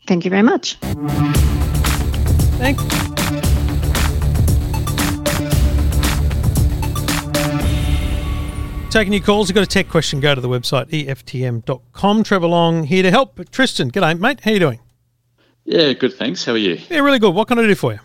[0.08, 0.80] thank you very much
[2.60, 2.78] Thank
[8.91, 12.24] Taking your calls, you've got a tech question, go to the website EFTM.com.
[12.24, 13.39] Trevor Long here to help.
[13.52, 14.41] Tristan, g'day, mate.
[14.41, 14.80] How you doing?
[15.63, 16.15] Yeah, good.
[16.15, 16.43] Thanks.
[16.43, 16.80] How are you?
[16.89, 17.34] Yeah, really good.
[17.34, 18.00] What can I do for you?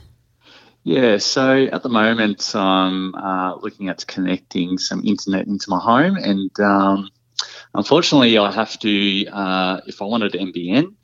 [0.85, 6.17] Yeah, so at the moment, I'm uh, looking at connecting some internet into my home,
[6.17, 7.09] and um,
[7.75, 9.27] unfortunately, I have to.
[9.29, 10.95] Uh, if I wanted NBN,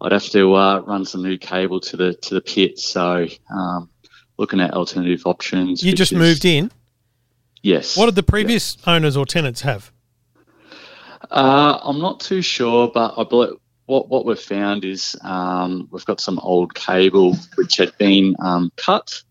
[0.00, 2.78] I'd have to uh, run some new cable to the to the pit.
[2.78, 3.88] So, um,
[4.36, 5.82] looking at alternative options.
[5.82, 6.70] You just because- moved in.
[7.62, 7.96] Yes.
[7.96, 9.90] What did the previous owners or tenants have?
[11.30, 13.54] Uh, I'm not too sure, but I believe
[13.86, 18.70] what what we've found is um, we've got some old cable which had been um,
[18.76, 19.22] cut,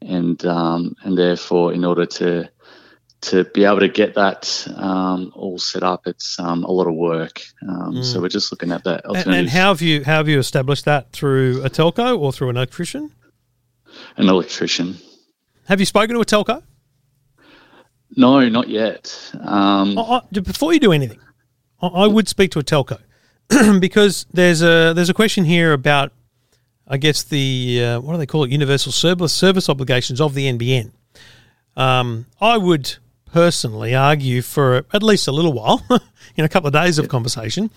[0.00, 2.48] and um, and therefore, in order to
[3.26, 6.94] to be able to get that um, all set up, it's um, a lot of
[6.94, 7.42] work.
[7.68, 10.38] Um, So we're just looking at that And, and how have you how have you
[10.38, 13.12] established that through a telco or through an electrician?
[14.16, 14.96] an electrician.
[15.68, 16.62] Have you spoken to a telco?
[18.16, 19.32] No, not yet.
[19.40, 21.18] Um, I, I, before you do anything,
[21.82, 22.98] I, I would speak to a telco
[23.80, 26.12] because there's a there's a question here about,
[26.86, 28.50] I guess the uh, what do they call it?
[28.50, 30.92] Universal service service obligations of the NBN.
[31.76, 32.96] Um, I would
[33.36, 35.82] personally argue for at least a little while,
[36.36, 37.68] in a couple of days of conversation,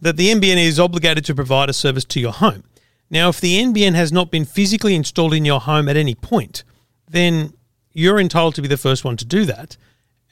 [0.00, 2.62] that the NBN is obligated to provide a service to your home.
[3.10, 6.62] Now, if the NBN has not been physically installed in your home at any point,
[7.10, 7.52] then
[7.92, 9.76] you're entitled to be the first one to do that.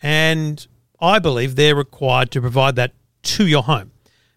[0.05, 0.65] And
[1.01, 2.93] I believe they're required to provide that
[3.35, 3.91] to your home,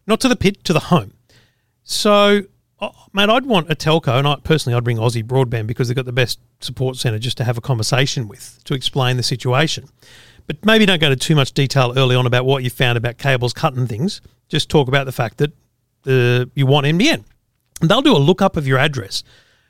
[0.08, 1.14] not to the pit, to the home.
[1.84, 2.42] So,
[2.82, 5.96] oh, mate, I'd want a telco, and I personally, I'd bring Aussie Broadband because they've
[5.96, 9.90] got the best support centre just to have a conversation with to explain the situation.
[10.50, 13.20] But maybe don't go into too much detail early on about what you found about
[13.20, 14.20] cables cutting things.
[14.48, 15.54] Just talk about the fact that
[16.02, 17.24] the you want NBN.
[17.82, 19.24] And they'll do a lookup of your address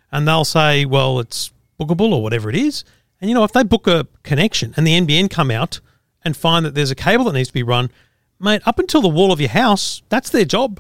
[0.10, 2.86] and they'll say, well, it's bookable or whatever it is.
[3.20, 5.82] And you know, if they book a connection and the NBN come out
[6.24, 7.92] and find that there's a cable that needs to be run,
[8.40, 10.80] mate, up until the wall of your house, that's their job.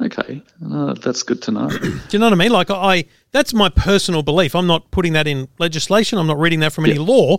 [0.00, 1.68] Okay, uh, that's good to know.
[1.78, 2.52] Do you know what I mean?
[2.52, 4.54] Like I, that's my personal belief.
[4.54, 6.18] I'm not putting that in legislation.
[6.18, 7.02] I'm not reading that from any Yeah.
[7.02, 7.36] law.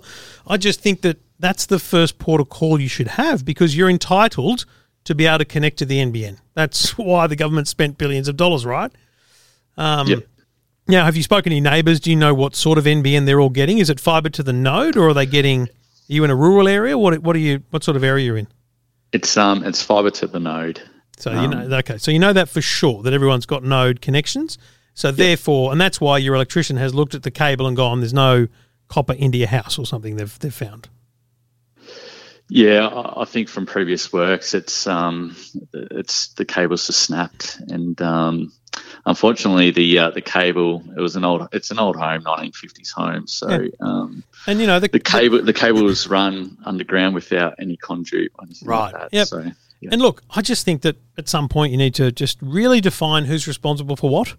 [0.48, 3.90] I just think that that's the first port of call you should have because you're
[3.90, 4.66] entitled
[5.06, 6.38] to be able to connect to the NBN.
[6.54, 8.92] That's why the government spent billions of dollars, right?
[9.78, 10.26] Um, Yep.
[10.88, 12.00] Now, have you spoken to your neighbours?
[12.00, 13.78] Do you know what sort of NBN they're all getting?
[13.78, 15.64] Is it fibre to the node, or are they getting?
[15.64, 15.68] Are
[16.08, 16.98] you in a rural area?
[16.98, 17.62] What What are you?
[17.70, 18.48] What sort of area you're in?
[19.12, 20.82] It's um, it's fibre to the node.
[21.20, 21.98] So you know, okay.
[21.98, 24.58] So you know that for sure that everyone's got node connections.
[24.94, 28.14] So therefore, and that's why your electrician has looked at the cable and gone, "There's
[28.14, 28.48] no
[28.88, 30.16] copper into your house" or something.
[30.16, 30.90] They've they've found.
[32.52, 35.36] Yeah, I think from previous works, it's um,
[35.74, 38.52] it's the cables just snapped, and um,
[39.06, 43.28] unfortunately, the uh, the cable it was an old it's an old home, 1950s home,
[43.28, 43.68] so Yeah.
[43.82, 48.32] um, And you know the, the cable the cable was run underground without any conduit
[48.40, 48.94] or anything Right.
[48.94, 49.10] like that.
[49.14, 49.28] Yep.
[49.28, 52.82] So And look, I just think that at some point you need to just really
[52.82, 54.36] define who's responsible for what.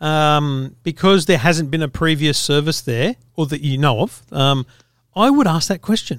[0.00, 4.66] Um, because there hasn't been a previous service there, or that you know of, um,
[5.14, 6.18] I would ask that question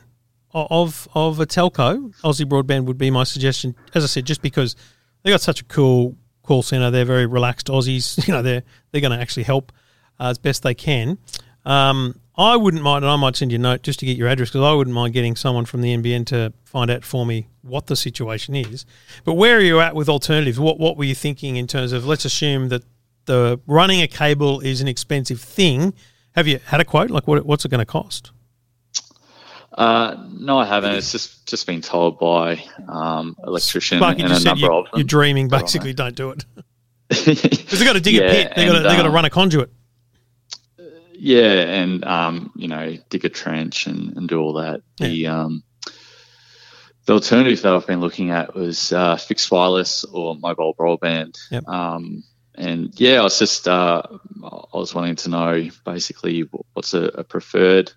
[0.53, 2.15] of of a telco.
[2.21, 3.75] Aussie Broadband would be my suggestion.
[3.93, 4.77] As I said, just because
[5.23, 8.25] they got such a cool call center, they're very relaxed Aussies.
[8.27, 9.73] You know, they're they're going to actually help
[10.19, 11.17] uh, as best they can.
[11.65, 14.27] Um, I wouldn't mind, and I might send you a note just to get your
[14.27, 17.47] address because I wouldn't mind getting someone from the NBN to find out for me
[17.61, 18.85] what the situation is.
[19.23, 20.59] But where are you at with alternatives?
[20.59, 22.05] What what were you thinking in terms of?
[22.05, 22.83] Let's assume that
[23.25, 25.93] the running a cable is an expensive thing.
[26.31, 27.11] Have you had a quote?
[27.11, 28.31] Like what what's it going to cost?
[29.75, 30.93] Uh, no, I haven't.
[30.93, 34.73] It's just just been told by um, electrician you and a just said, number you,
[34.73, 34.91] of them.
[34.95, 35.49] you're dreaming.
[35.49, 36.45] Basically, don't do it
[37.09, 38.53] because because they got to dig a pit.
[38.55, 39.71] They got to they got to run a conduit.
[41.13, 44.81] Yeah, and um, you know, dig a trench and, and do all that.
[44.97, 45.63] The um,
[47.05, 51.37] the alternative that I've been looking at was uh, fixed wireless or mobile broadband.
[51.51, 51.67] Yep.
[51.67, 52.23] Um,
[52.55, 54.01] and yeah, I was just uh,
[54.43, 57.91] I was wanting to know basically what's a, a preferred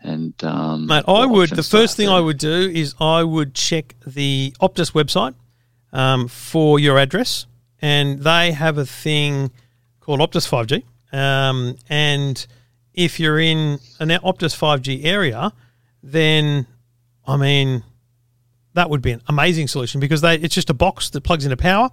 [0.00, 1.50] and um, Mate, I would.
[1.50, 2.16] The first thing there.
[2.16, 5.34] I would do is I would check the Optus website
[5.92, 7.46] um, for your address,
[7.82, 9.50] and they have a thing
[10.00, 10.84] called Optus 5G.
[11.12, 12.46] Um, and
[12.94, 15.52] if you're in an Optus 5G area,
[16.02, 16.66] then
[17.26, 17.84] I mean
[18.74, 21.56] that would be an amazing solution because they it's just a box that plugs into
[21.56, 21.90] power.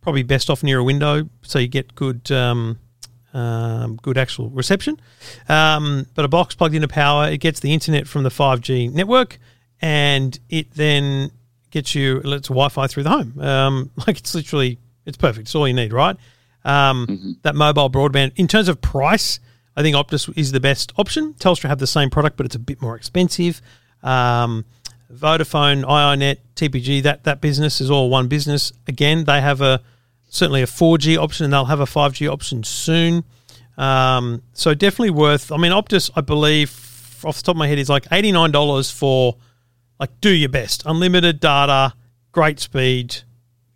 [0.00, 2.78] Probably best off near a window so you get good um,
[3.32, 5.00] um, good actual reception.
[5.48, 9.38] Um, but a box plugged into power, it gets the internet from the 5G network,
[9.80, 11.30] and it then
[11.70, 13.40] gets you it's Wi-Fi through the home.
[13.40, 15.48] Um, like it's literally it's perfect.
[15.48, 16.16] It's all you need, right?
[16.64, 19.40] Um, That mobile broadband in terms of price,
[19.76, 21.34] I think Optus is the best option.
[21.34, 23.60] Telstra have the same product, but it's a bit more expensive.
[24.02, 24.64] Um,
[25.12, 28.72] Vodafone, IINet, TPG, that that business is all one business.
[28.86, 29.80] Again, they have a
[30.28, 33.24] certainly a 4G option, and they'll have a 5G option soon.
[33.76, 35.52] Um, so definitely worth.
[35.52, 36.70] I mean, Optus, I believe,
[37.24, 39.36] off the top of my head, is like eighty nine dollars for
[39.98, 41.94] like do your best, unlimited data,
[42.32, 43.16] great speed,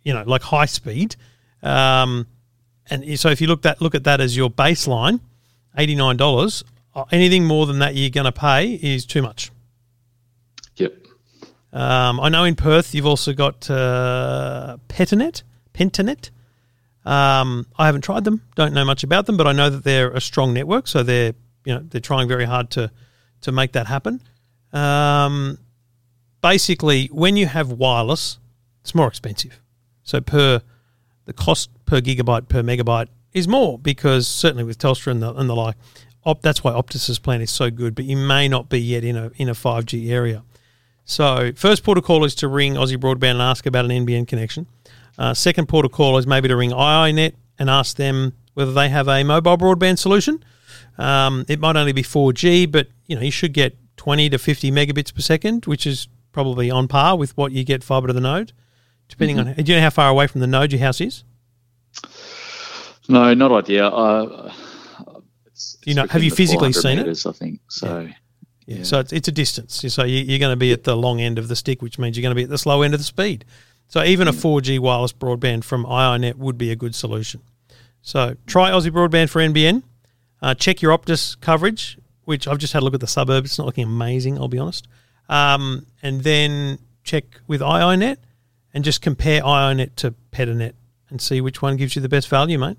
[0.03, 1.15] you know, like high speed.
[1.61, 2.27] Um,
[2.89, 5.19] and so if you look that look at that as your baseline,
[5.77, 6.63] eighty nine dollars.
[6.95, 9.51] uh, Anything more than that you're going to pay is too much.
[10.75, 10.93] Yep.
[11.71, 16.31] Um, I know in Perth you've also got uh, Petanet, Pentanet.
[17.05, 20.11] Um, I haven't tried them, don't know much about them, but I know that they're
[20.11, 21.33] a strong network, so they're
[21.65, 22.91] you know they're trying very hard to
[23.41, 24.21] to make that happen.
[24.73, 25.59] Um,
[26.41, 28.39] basically, when you have wireless,
[28.81, 29.59] it's more expensive.
[30.03, 30.61] So per
[31.25, 35.49] the cost per gigabyte per megabyte is more because certainly with Telstra and the, and
[35.49, 35.75] the like,
[36.23, 37.95] op, that's why Optus's plan is so good.
[37.95, 40.43] But you may not be yet in a in a five G area.
[41.03, 44.27] So first port of call is to ring Aussie Broadband and ask about an NBN
[44.27, 44.67] connection.
[45.17, 48.89] Uh, second port of call is maybe to ring IINet and ask them whether they
[48.89, 50.43] have a mobile broadband solution.
[50.97, 54.71] Um, it might only be 4G, but you know you should get 20 to 50
[54.71, 58.21] megabits per second, which is probably on par with what you get fiber to the
[58.21, 58.53] node.
[59.07, 61.23] Depending on, do you know how far away from the node your house is?
[63.09, 63.87] No, not idea.
[63.87, 64.53] Uh,
[65.47, 67.25] it's, You know- have you physically 400 seen it?
[67.25, 67.99] I think so.
[68.01, 68.13] Yeah.
[68.77, 68.83] Yeah.
[68.83, 69.83] So it's, it's a distance.
[69.87, 72.15] So you, you're going to be at the long end of the stick, which means
[72.15, 73.43] you're going to be at the slow end of the speed.
[73.87, 77.41] So even a 4G wireless broadband from IINet would be a good solution.
[78.03, 79.81] So try Aussie Broadband for NBN.
[80.41, 83.49] Uh, check your Optus coverage, which I've just had a look at the suburbs.
[83.49, 84.87] It's not looking amazing, I'll be honest.
[85.27, 88.17] Um, and then check with IINet
[88.73, 90.73] and just compare IINet to Petanet
[91.09, 92.77] and see which one gives you the best value, mate.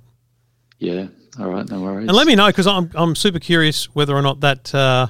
[0.80, 1.06] Yeah.
[1.38, 1.68] All right.
[1.70, 2.08] No worries.
[2.08, 5.06] And let me know because I'm I'm super curious whether or not that uh,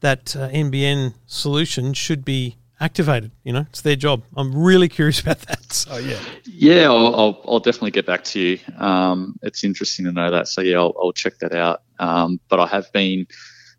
[0.00, 3.30] that uh, NBN solution should be activated.
[3.44, 4.22] You know, it's their job.
[4.34, 5.70] I'm really curious about that.
[5.72, 8.58] So yeah, Yeah, I'll, I'll, I'll definitely get back to you.
[8.78, 10.48] Um, it's interesting to know that.
[10.48, 11.82] So yeah, I'll, I'll check that out.
[11.98, 13.26] Um, but I have been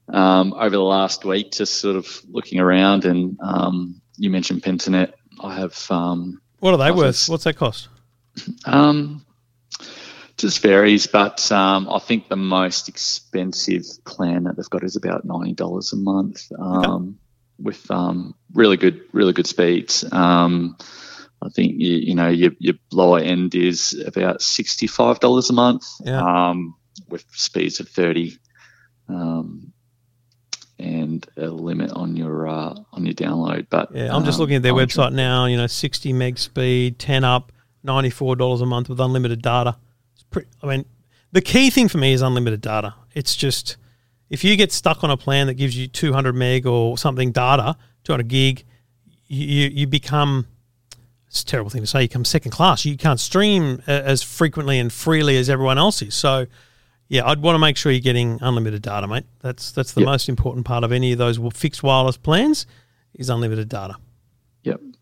[0.10, 5.14] um, over the last week just sort of looking around, and um, you mentioned Pentanet.
[5.44, 7.18] I have um, what are they I worth?
[7.18, 7.88] think- What's that cost?
[8.66, 9.26] um,
[10.42, 15.24] just varies, but um, I think the most expensive plan that they've got is about
[15.26, 17.18] ninety dollars a month, um,
[17.60, 20.04] with um, really good, really good speeds.
[20.12, 20.76] Um,
[21.42, 25.54] I think you, you know your, your lower end is about sixty five dollars a
[25.54, 26.22] month, Yeah.
[26.50, 26.76] um,
[27.10, 28.38] with speeds of thirty.
[29.08, 29.74] Um,
[30.80, 33.68] and a limit on your uh, on your download.
[33.70, 35.46] But Yeah, I'm just looking at their I'm website now.
[35.46, 37.52] You know, 60 meg speed, 10 up,
[37.86, 39.78] $94 a month with unlimited data.
[40.32, 40.86] Pretty, I mean,
[41.32, 42.96] the key thing for me is unlimited data.
[43.14, 43.78] It's just
[44.30, 47.76] if you get stuck on a plan that gives you 200 meg or something data,
[48.06, 48.64] 200 gig,
[49.28, 50.48] you you, become
[51.28, 52.02] it's a terrible thing to say.
[52.02, 52.84] You become second class.
[52.86, 56.14] You can't stream uh, as frequently and freely as everyone else is.
[56.16, 56.48] So,
[57.08, 59.26] yeah, I'd want to make sure you're getting unlimited data, mate.
[59.40, 60.06] That's that's the Yep.
[60.08, 62.66] most important part of any of those fixed wireless plans
[63.14, 63.96] is unlimited data.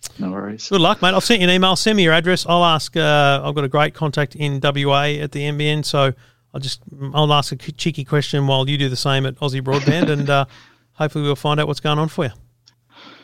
[0.04, 0.70] Yep, no worries.
[0.70, 1.14] Good luck, mate.
[1.14, 1.76] I've sent you an email.
[1.76, 2.46] Send me your address.
[2.48, 2.96] I'll ask.
[2.96, 6.14] Uh, I've got a great contact in WA at the NBN, so
[6.54, 6.82] I'll just
[7.14, 10.46] I'll ask a cheeky question while you do the same at Aussie Broadband, and uh,
[10.94, 12.32] hopefully we'll find out what's going on for you.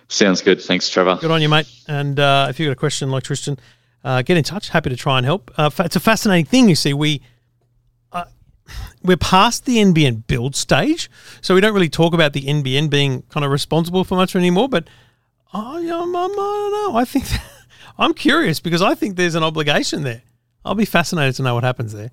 [0.08, 0.62] Sounds good.
[0.62, 1.18] Thanks, Trevor.
[1.20, 1.68] Good on you, mate.
[1.88, 3.58] And uh, if you've got a question like Tristan,
[4.04, 4.70] uh, get in touch.
[4.70, 5.52] Happy to try and help.
[5.58, 6.70] Uh, it's a fascinating thing.
[6.70, 7.22] You see, we
[8.12, 8.26] uh,
[9.04, 11.10] we're past the NBN build stage,
[11.42, 14.70] so we don't really talk about the NBN being kind of responsible for much anymore.
[14.70, 14.88] But
[15.54, 16.98] I, um, um, I don't know.
[16.98, 17.26] I think
[17.98, 20.22] I'm curious because I think there's an obligation there.
[20.64, 22.12] I'll be fascinated to know what happens there.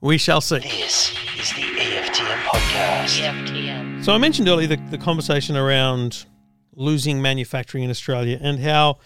[0.00, 0.58] We shall see.
[0.58, 3.20] This is the EFTM podcast.
[3.20, 4.04] EFTM.
[4.04, 6.26] So I mentioned earlier the, the conversation around
[6.74, 8.98] losing manufacturing in Australia and how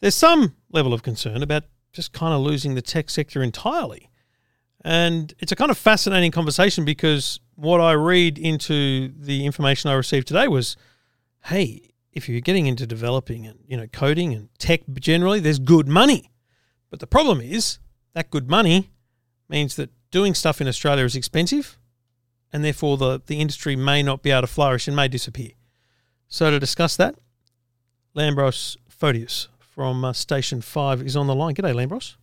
[0.00, 4.08] there's some level of concern about just kind of losing the tech sector entirely.
[4.84, 9.94] And it's a kind of fascinating conversation because what I read into the information I
[9.94, 10.76] received today was,
[11.46, 15.88] hey, if you're getting into developing and you know coding and tech generally, there's good
[15.88, 16.30] money.
[16.90, 17.78] But the problem is
[18.14, 18.90] that good money
[19.48, 21.78] means that doing stuff in Australia is expensive
[22.52, 25.50] and therefore the, the industry may not be able to flourish and may disappear.
[26.28, 27.14] So to discuss that,
[28.16, 31.54] Lambros Photios from uh, Station 5 is on the line.
[31.54, 32.16] G'day, Lambros.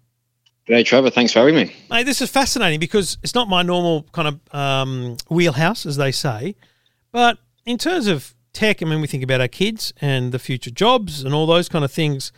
[0.67, 1.09] G'day, Trevor.
[1.09, 1.75] Thanks for having me.
[1.89, 6.11] Mate, this is fascinating because it's not my normal kind of um, wheelhouse, as they
[6.11, 6.55] say.
[7.11, 10.71] But in terms of tech, I mean, we think about our kids and the future
[10.71, 12.31] jobs and all those kind of things.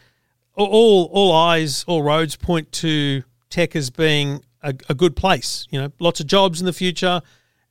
[0.56, 5.67] All, all eyes, all roads point to tech as being a, a good place.
[5.69, 7.21] You know, lots of jobs in the future,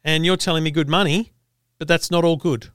[0.04, 1.32] and you're telling me good money,
[1.78, 2.70] but that's not all good.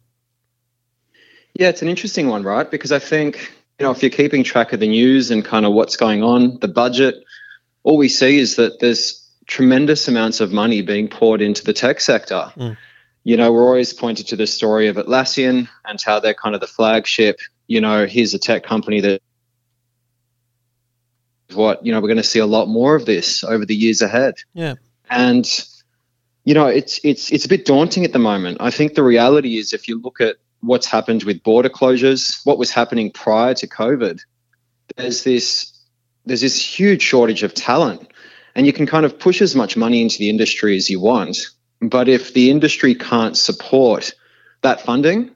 [1.54, 2.70] Yeah, it's an interesting one, right?
[2.70, 5.74] Because I think, you know, if you're keeping track of the news and kind of
[5.74, 7.16] what's going on, the budget,
[7.84, 12.00] all we see is that there's tremendous amounts of money being poured into the tech
[12.00, 12.52] sector.
[12.58, 12.78] Mm.
[13.24, 16.62] You know, we're always pointed to the story of Atlassian and how they're kind of
[16.62, 17.40] the flagship.
[17.68, 19.22] You know, here's a tech company that
[21.54, 24.02] what, you know, we're going to see a lot more of this over the years
[24.02, 24.36] ahead.
[24.54, 24.76] Yeah.
[25.10, 25.46] and
[26.44, 29.58] you know it's it's it's a bit daunting at the moment i think the reality
[29.58, 33.68] is if you look at what's happened with border closures what was happening prior to
[33.68, 34.22] covid
[34.96, 35.78] there's this
[36.26, 38.12] there's this huge shortage of talent
[38.56, 41.38] and you can kind of push as much money into the industry as you want
[41.82, 44.14] but if the industry can't support
[44.62, 45.32] that funding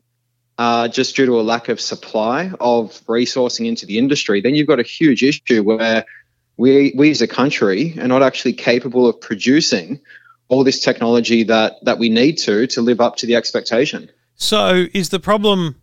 [0.57, 4.67] uh, just due to a lack of supply of resourcing into the industry then you've
[4.67, 6.05] got a huge issue where
[6.57, 9.99] we we as a country are not actually capable of producing
[10.47, 14.09] all this technology that that we need to to live up to the expectation.
[14.35, 15.81] So is the problem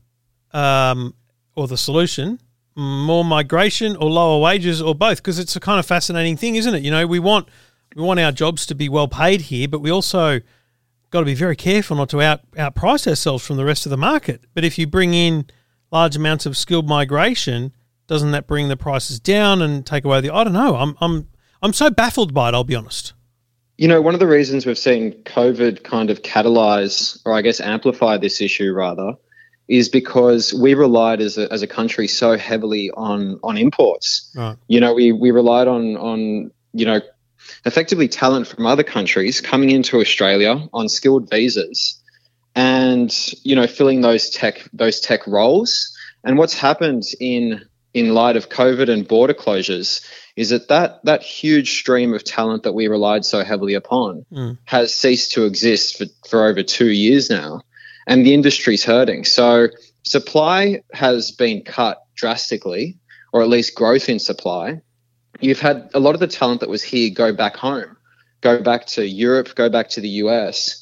[0.52, 1.14] um,
[1.54, 2.38] or the solution
[2.74, 5.18] more migration or lower wages or both?
[5.18, 6.82] Because it's a kind of fascinating thing, isn't it?
[6.82, 7.48] You know, we want
[7.94, 10.40] we want our jobs to be well paid here, but we also
[11.10, 13.96] got to be very careful not to out outprice ourselves from the rest of the
[13.96, 14.44] market.
[14.54, 15.46] But if you bring in
[15.90, 17.72] large amounts of skilled migration,
[18.06, 20.34] doesn't that bring the prices down and take away the?
[20.34, 20.76] I don't know.
[20.76, 21.28] I'm I'm
[21.62, 22.54] I'm so baffled by it.
[22.54, 23.12] I'll be honest.
[23.78, 27.60] You know, one of the reasons we've seen COVID kind of catalyze, or I guess
[27.60, 29.14] amplify this issue rather,
[29.68, 34.32] is because we relied as a, as a country so heavily on on imports.
[34.36, 34.56] Right.
[34.68, 37.00] You know, we we relied on on you know
[37.64, 42.00] effectively talent from other countries coming into Australia on skilled visas,
[42.54, 45.88] and you know filling those tech those tech roles.
[46.24, 47.62] And what's happened in
[47.94, 50.04] in light of COVID and border closures
[50.36, 54.58] is that that, that huge stream of talent that we relied so heavily upon Mm.
[54.64, 57.60] has ceased to exist for, for over two years now.
[58.06, 59.24] And the industry's hurting.
[59.24, 59.68] So
[60.04, 62.96] supply has been cut drastically,
[63.32, 64.80] or at least growth in supply.
[65.42, 67.96] You've had a lot of the talent that was here go back home,
[68.40, 70.78] go back to Europe, go back to the US.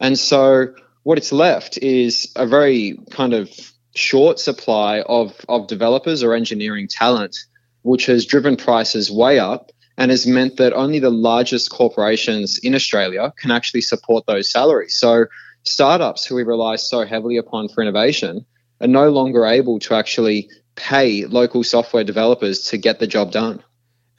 [0.00, 0.68] And so
[1.02, 3.50] what it's left is a very kind of
[3.94, 7.36] short supply of, of developers or engineering talent,
[7.82, 12.74] which has driven prices way up and has meant that only the largest corporations in
[12.74, 14.98] Australia can actually support those salaries.
[14.98, 15.26] So
[15.64, 18.46] startups who we rely so heavily upon for innovation
[18.80, 23.62] are no longer able to actually pay local software developers to get the job done.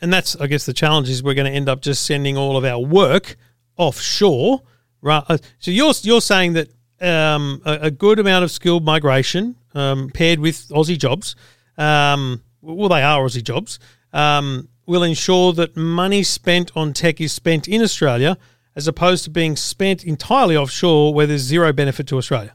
[0.01, 2.55] And that's, I guess, the challenge is we're going to end up just sending all
[2.57, 3.35] of our work
[3.77, 4.61] offshore.
[5.01, 5.23] Right.
[5.27, 6.69] uh, So you're you're saying that
[7.01, 11.35] um, a, a good amount of skilled migration um, paired with Aussie jobs,
[11.77, 13.79] um, well, they are Aussie jobs,
[14.13, 18.37] um, will ensure that money spent on tech is spent in Australia
[18.75, 22.53] as opposed to being spent entirely offshore where there's zero benefit to Australia?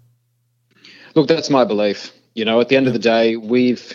[1.15, 2.13] Look, that's my belief.
[2.35, 3.95] You know, at the end of the day, we've,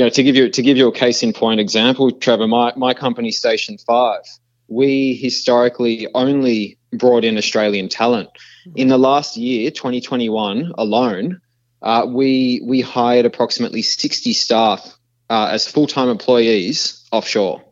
[0.00, 2.72] you know, to give you to give you a case in point example, Trevor, my
[2.74, 4.22] my company Station Five,
[4.66, 8.30] we historically only brought in Australian talent.
[8.74, 11.42] In the last year, 2021 alone,
[11.82, 14.96] uh, we we hired approximately 60 staff
[15.28, 17.62] uh, as full time employees offshore.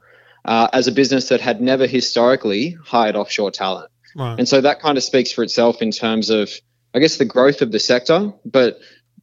[0.44, 3.90] Uh, as a business that had never historically hired offshore talent.
[4.14, 4.38] Right.
[4.38, 6.50] And so that kind of speaks for itself in terms of,
[6.94, 8.78] I guess, the growth of the sector, but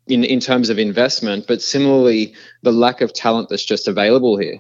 [0.08, 4.60] in, in terms of investment, but similarly, the lack of talent that's just available here.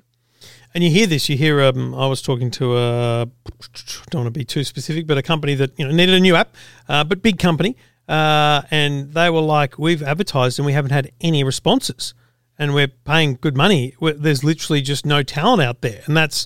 [0.73, 1.29] And you hear this.
[1.29, 1.61] You hear.
[1.61, 3.29] Um, I was talking to a.
[4.09, 6.35] Don't want to be too specific, but a company that you know needed a new
[6.35, 6.53] app,
[6.89, 7.77] uh, but big company,
[8.09, 12.13] uh, and they were like, "We've advertised and we haven't had any responses,
[12.59, 13.95] and we're paying good money.
[14.01, 16.45] We're, there's literally just no talent out there, and that's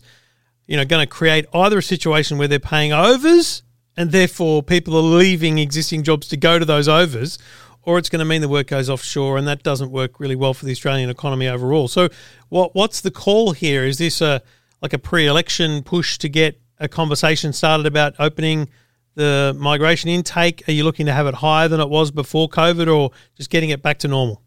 [0.68, 3.64] you know going to create either a situation where they're paying overs,
[3.98, 7.40] and therefore people are leaving existing jobs to go to those overs."
[7.84, 10.54] Or it's going to mean the work goes offshore, and that doesn't work really well
[10.54, 11.88] for the Australian economy overall.
[11.88, 12.10] So,
[12.50, 13.84] what what's the call here?
[13.84, 14.42] Is this a
[14.82, 18.70] like a pre-election push to get a conversation started about opening
[19.16, 20.68] the migration intake?
[20.68, 23.70] Are you looking to have it higher than it was before COVID, or just getting
[23.70, 24.42] it back to normal?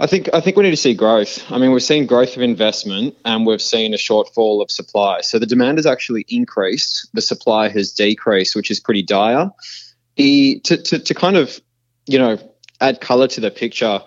[0.00, 1.44] I think I think we need to see growth.
[1.52, 5.20] I mean, we've seen growth of investment and we've seen a shortfall of supply.
[5.20, 9.50] So the demand has actually increased, the supply has decreased, which is pretty dire.
[10.16, 11.60] The to to, to kind of
[12.06, 12.38] you know
[12.80, 14.00] add color to the picture.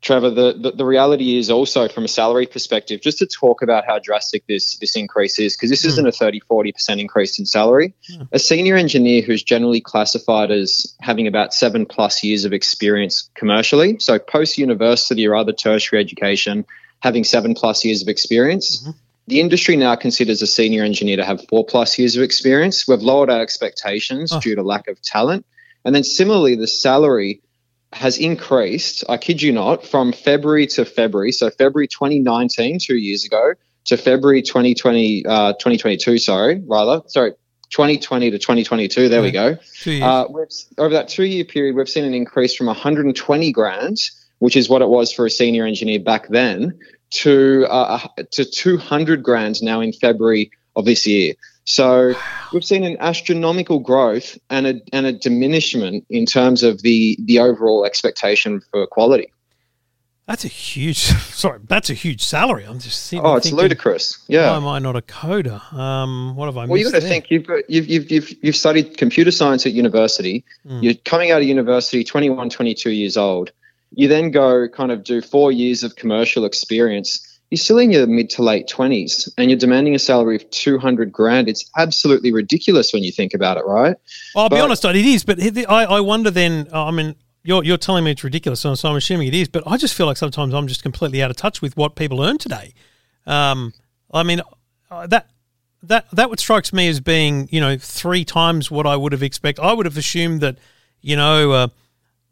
[0.00, 3.84] Trevor, the, the, the reality is also from a salary perspective, just to talk about
[3.86, 5.88] how drastic this this increase is, because this hmm.
[5.90, 7.94] isn't a 30, 40% increase in salary.
[8.12, 8.22] Hmm.
[8.32, 13.96] A senior engineer who's generally classified as having about seven plus years of experience commercially,
[14.00, 16.64] so post university or other tertiary education,
[16.98, 18.82] having seven plus years of experience.
[18.82, 18.90] Mm-hmm.
[19.28, 22.88] The industry now considers a senior engineer to have four plus years of experience.
[22.88, 24.40] We've lowered our expectations Oh.
[24.40, 25.46] due to lack of talent.
[25.84, 27.42] And then similarly, the salary
[27.92, 31.32] has increased, I kid you not, from February to February.
[31.32, 33.54] So February 2019, two years ago,
[33.84, 37.32] to February 2020, uh, 2022, sorry, rather, sorry,
[37.70, 39.08] 2020 to 2022.
[39.08, 39.56] There we go.
[40.02, 40.26] Uh,
[40.78, 43.98] over that two year period, we've seen an increase from 120 grand,
[44.38, 46.78] which is what it was for a senior engineer back then,
[47.10, 47.98] to uh,
[48.32, 51.34] to 200 grand now in February of this year.
[51.64, 52.14] So
[52.52, 57.38] we've seen an astronomical growth and a and a diminishment in terms of the the
[57.38, 59.32] overall expectation for quality.
[60.26, 60.98] that's a huge.
[61.42, 62.64] Sorry, that's a huge salary.
[62.64, 64.24] I'm just sitting Oh, it's thinking, ludicrous.
[64.28, 64.50] Yeah.
[64.50, 65.60] Why am I not a coder?
[65.72, 67.08] Um, what have I Well, you got to there?
[67.08, 70.44] think you've got you've, you've you've you've studied computer science at university.
[70.66, 70.82] Mm.
[70.82, 73.52] You're coming out of university, 21, 22 years old.
[73.94, 77.31] You then go kind of do four years of commercial experience.
[77.52, 81.12] You're still in your mid to late 20s, and you're demanding a salary of 200
[81.12, 81.50] grand.
[81.50, 83.94] It's absolutely ridiculous when you think about it, right?
[84.34, 85.22] Well, I'll be But- honest, it is.
[85.22, 85.38] But
[85.68, 86.66] I, I wonder then.
[86.72, 89.48] I mean, you're you're telling me it's ridiculous, so I'm assuming it is.
[89.48, 92.22] But I just feel like sometimes I'm just completely out of touch with what people
[92.24, 92.72] earn today.
[93.26, 93.74] Um,
[94.14, 94.40] I mean,
[94.90, 95.28] uh, that
[95.82, 99.22] that that what strikes me as being you know three times what I would have
[99.22, 99.62] expected.
[99.62, 100.56] I would have assumed that
[101.02, 101.52] you know.
[101.52, 101.68] Uh,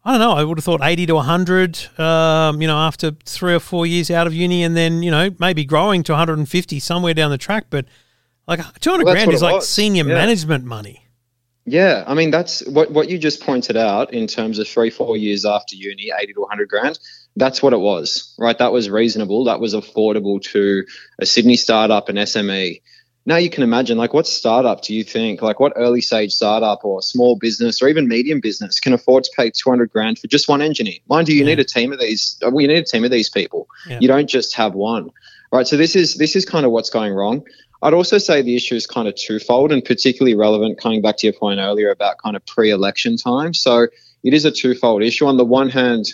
[0.03, 0.31] I don't know.
[0.31, 1.77] I would have thought eighty to hundred.
[1.99, 5.29] Um, you know, after three or four years out of uni, and then you know
[5.39, 7.65] maybe growing to one hundred and fifty somewhere down the track.
[7.69, 7.85] But
[8.47, 9.69] like two hundred Well, grand is like was.
[9.69, 10.15] senior Yeah.
[10.15, 11.05] management money.
[11.65, 15.15] Yeah, I mean that's what what you just pointed out in terms of three four
[15.17, 16.97] years after uni, eighty to one hundred grand.
[17.35, 18.57] That's what it was, right?
[18.57, 19.45] That was reasonable.
[19.45, 20.83] That was affordable to
[21.19, 22.81] a Sydney startup, an SME.
[23.25, 26.83] Now you can imagine, like, what startup do you think, like, what early stage startup
[26.83, 30.27] or small business or even medium business can afford to pay two hundred grand for
[30.27, 30.95] just one engineer?
[31.07, 32.37] Mind you, you need a team of these.
[32.41, 33.67] Well, you need a team of these people.
[33.87, 33.99] Yeah.
[34.01, 35.11] You don't just have one,
[35.51, 35.67] right?
[35.67, 37.43] So this is this is kind of what's going wrong.
[37.83, 41.27] I'd also say the issue is kind of twofold and particularly relevant coming back to
[41.27, 43.53] your point earlier about kind of pre election time.
[43.53, 43.87] So
[44.23, 45.25] it is a twofold issue.
[45.25, 46.05] On the one hand,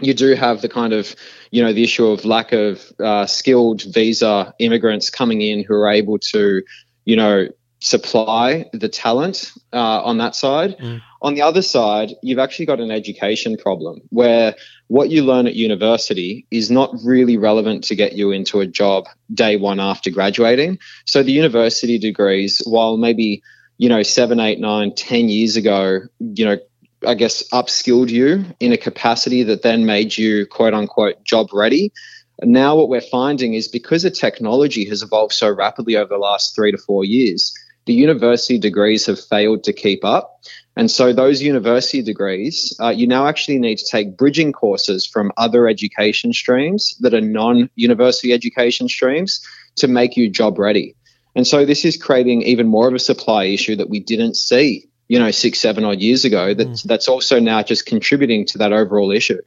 [0.00, 1.14] you do have the kind of,
[1.50, 5.88] you know, the issue of lack of uh, skilled visa immigrants coming in who are
[5.88, 6.62] able to,
[7.04, 7.48] you know,
[7.80, 10.76] supply the talent uh, on that side.
[10.78, 11.00] Mm.
[11.22, 14.54] On the other side, you've actually got an education problem where
[14.88, 19.06] what you learn at university is not really relevant to get you into a job
[19.32, 20.78] day one after graduating.
[21.06, 23.42] So the university degrees, while maybe,
[23.78, 26.58] you know, seven, eight, nine, ten years ago, you know,
[27.06, 31.92] I guess upskilled you in a capacity that then made you quote unquote job ready.
[32.40, 36.18] And now what we're finding is because the technology has evolved so rapidly over the
[36.18, 37.54] last three to four years,
[37.86, 40.40] the university degrees have failed to keep up.
[40.76, 45.32] And so those university degrees, uh, you now actually need to take bridging courses from
[45.36, 49.44] other education streams that are non-university education streams
[49.76, 50.96] to make you job ready.
[51.34, 54.88] And so this is creating even more of a supply issue that we didn't see,
[55.10, 56.54] you know, six, seven odd years ago.
[56.54, 59.40] That's that's also now just contributing to that overall issue.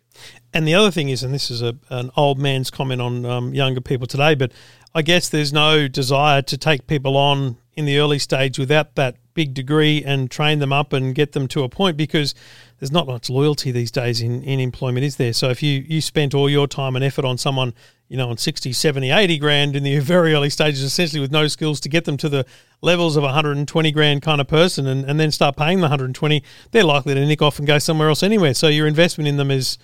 [0.54, 3.54] And the other thing is, and this is a, an old man's comment on um,
[3.54, 4.52] younger people today, but
[4.94, 9.16] I guess there's no desire to take people on in the early stage without that
[9.36, 12.36] big degree and train them up and get them to a point because
[12.80, 15.32] there's not much loyalty these days in, in employment, is there?
[15.32, 17.74] So if you, you spent all your time and effort on someone,
[18.14, 21.48] you know, on 60, 70, 80 grand in the very early stages, essentially with no
[21.48, 22.46] skills to get them to the
[22.80, 26.44] levels of a 120 grand kind of person and, and then start paying the 120,
[26.70, 28.54] they're likely to nick off and go somewhere else anyway.
[28.54, 29.80] So your investment in them is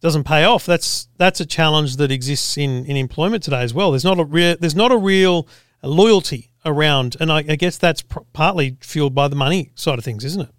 [0.00, 0.64] doesn't pay off.
[0.64, 3.90] That's that's a challenge that exists in, in employment today as well.
[3.90, 5.46] There's not a real there's not a real
[5.82, 10.06] loyalty around, and I, I guess that's pr- partly fueled by the money side of
[10.06, 10.50] things, isn't it?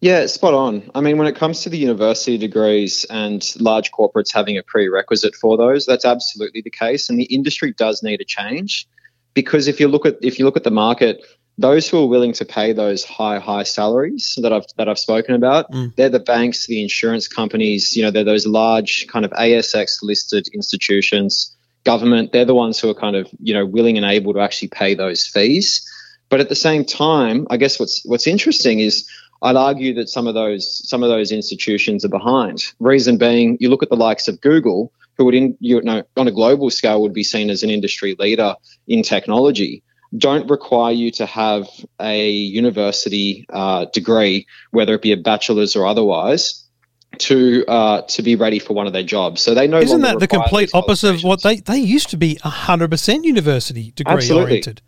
[0.00, 0.90] Yeah, spot on.
[0.94, 5.34] I mean, when it comes to the university degrees and large corporates having a prerequisite
[5.34, 8.88] for those, that's absolutely the case, and the industry does need a change
[9.34, 11.22] because if you look at if you look at the market,
[11.58, 15.34] those who are willing to pay those high high salaries that I've that I've spoken
[15.34, 15.94] about, Mm.
[15.96, 17.94] they're the banks, the insurance companies.
[17.94, 22.32] You know, they're those large kind of ASX listed institutions, government.
[22.32, 24.94] They're the ones who are kind of you know willing and able to actually pay
[24.94, 25.86] those fees.
[26.30, 29.06] But at the same time, I guess what's what's interesting is
[29.42, 32.64] I'd argue that some of those some of those institutions are behind.
[32.78, 36.28] Reason being, you look at the likes of Google, who would in you know on
[36.28, 38.54] a global scale would be seen as an industry leader
[38.86, 39.82] in technology
[40.16, 41.68] don't require you to have
[42.00, 46.64] a university uh, degree, whether it be a bachelor's or otherwise,
[47.18, 49.40] to uh, to be ready for one of their jobs.
[49.40, 49.78] So they know.
[49.78, 53.92] Isn't that the complete opposite of what they they used to be hundred percent university
[53.92, 54.44] degree Absolutely.
[54.44, 54.82] oriented?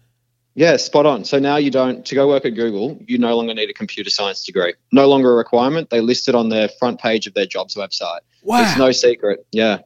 [0.55, 1.25] Yeah, spot on.
[1.25, 4.11] So now you don't to go work at Google, you no longer need a computer
[4.11, 4.75] science degree.
[4.93, 5.89] No longer a requirement.
[5.91, 8.21] They list it on their front page of their jobs website.
[8.43, 9.47] Wow, It's no secret.
[9.53, 9.79] Yeah.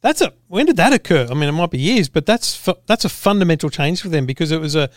[0.00, 1.28] that's a when did that occur?
[1.30, 4.50] I mean, it might be years, but that's that's a fundamental change for them because
[4.50, 4.88] it was a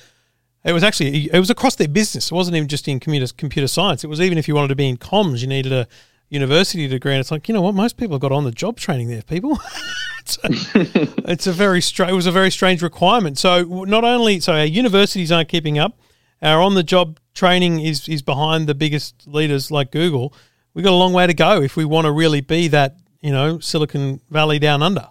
[0.64, 2.32] it was actually it was across their business.
[2.32, 4.04] It wasn't even just in computer computer science.
[4.04, 5.88] It was even if you wanted to be in comms, you needed a
[6.30, 7.12] university degree.
[7.14, 9.22] And it's like you know what, most people have got on the job training there.
[9.24, 9.60] People,
[10.26, 12.12] it's, a, it's a very strange.
[12.12, 13.38] It was a very strange requirement.
[13.38, 15.98] So not only so our universities aren't keeping up,
[16.42, 20.34] our on the job training is is behind the biggest leaders like Google.
[20.74, 23.32] We've got a long way to go if we want to really be that you
[23.32, 25.08] know Silicon Valley down under.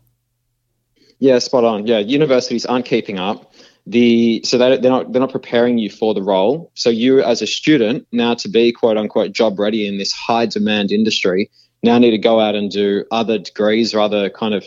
[1.21, 1.87] Yeah, spot on.
[1.87, 3.53] Yeah, universities aren't keeping up.
[3.87, 6.73] The so they, they're not they're not preparing you for the role.
[6.75, 10.47] So you as a student now to be quote unquote job ready in this high
[10.47, 11.51] demand industry
[11.85, 14.65] now need to go out and do other degrees or other kind of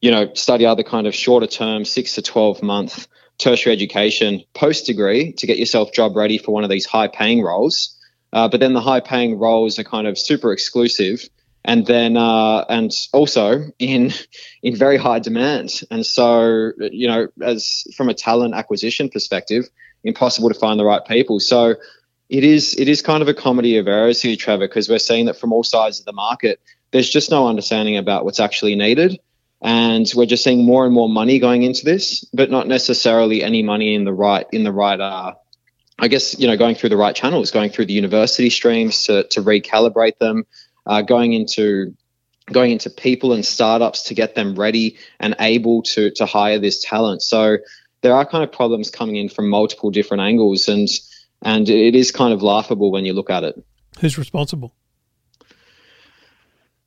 [0.00, 3.06] you know study other kind of shorter term six to twelve month
[3.38, 7.42] tertiary education post degree to get yourself job ready for one of these high paying
[7.42, 7.92] roles.
[8.32, 11.28] Uh, but then the high paying roles are kind of super exclusive
[11.66, 14.12] and then uh, and also in
[14.62, 15.80] in very high demand.
[15.90, 19.68] And so you know, as from a talent acquisition perspective,
[20.04, 21.40] impossible to find the right people.
[21.40, 21.74] So
[22.28, 25.26] it is it is kind of a comedy of errors here, Trevor, because we're seeing
[25.26, 26.60] that from all sides of the market,
[26.92, 29.18] there's just no understanding about what's actually needed.
[29.62, 33.62] And we're just seeing more and more money going into this, but not necessarily any
[33.62, 35.34] money in the right in the right uh,
[35.98, 39.24] I guess you know going through the right channels, going through the university streams to,
[39.28, 40.44] to recalibrate them,
[40.84, 41.94] uh, going into
[42.52, 46.84] going into people and startups to get them ready and able to to hire this
[46.84, 47.22] talent.
[47.22, 47.58] So
[48.02, 50.88] there are kind of problems coming in from multiple different angles, and
[51.42, 53.64] and it is kind of laughable when you look at it.
[54.00, 54.74] Who's responsible?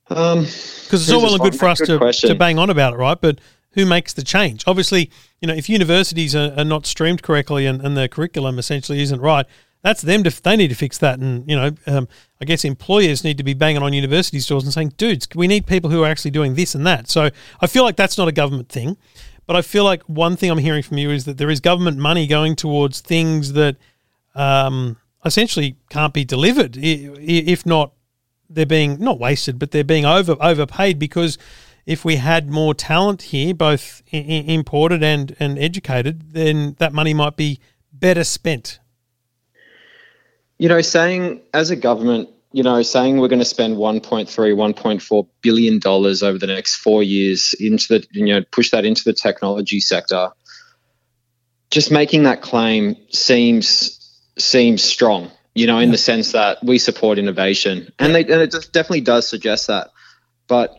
[0.10, 2.00] Um, Because it's all well and good for us responsible?
[2.00, 2.30] to, question.
[2.30, 3.20] to bang on about it, right?
[3.20, 3.40] But
[3.72, 4.64] who makes the change?
[4.66, 9.02] Obviously, you know, if universities are, are not streamed correctly and, and their curriculum essentially
[9.02, 9.46] isn't right,
[9.82, 10.24] that's them.
[10.24, 11.20] To, they need to fix that.
[11.20, 12.08] And, you know, um,
[12.42, 15.68] I guess employers need to be banging on university stores and saying, dudes, we need
[15.68, 17.08] people who are actually doing this and that.
[17.10, 17.30] So
[17.62, 18.98] I feel like that's not a government thing.
[19.46, 21.98] But I feel like one thing I'm hearing from you is that there is government
[21.98, 23.78] money going towards things that
[24.36, 27.94] um, essentially can't be delivered, if not
[28.50, 31.38] they're being not wasted, but they're being over overpaid because
[31.86, 37.14] if we had more talent here, both i- imported and and educated, then that money
[37.14, 37.60] might be
[37.94, 38.80] better spent.
[40.58, 45.28] you know, saying as a government, you know, saying we're going to spend 1.3, 1.4
[45.42, 49.14] billion dollars over the next four years into the, you know, push that into the
[49.14, 50.32] technology sector.
[51.72, 53.96] Just making that claim seems
[54.38, 58.52] seems strong, you know, in the sense that we support innovation, and they and it
[58.72, 59.90] definitely does suggest that,
[60.48, 60.78] but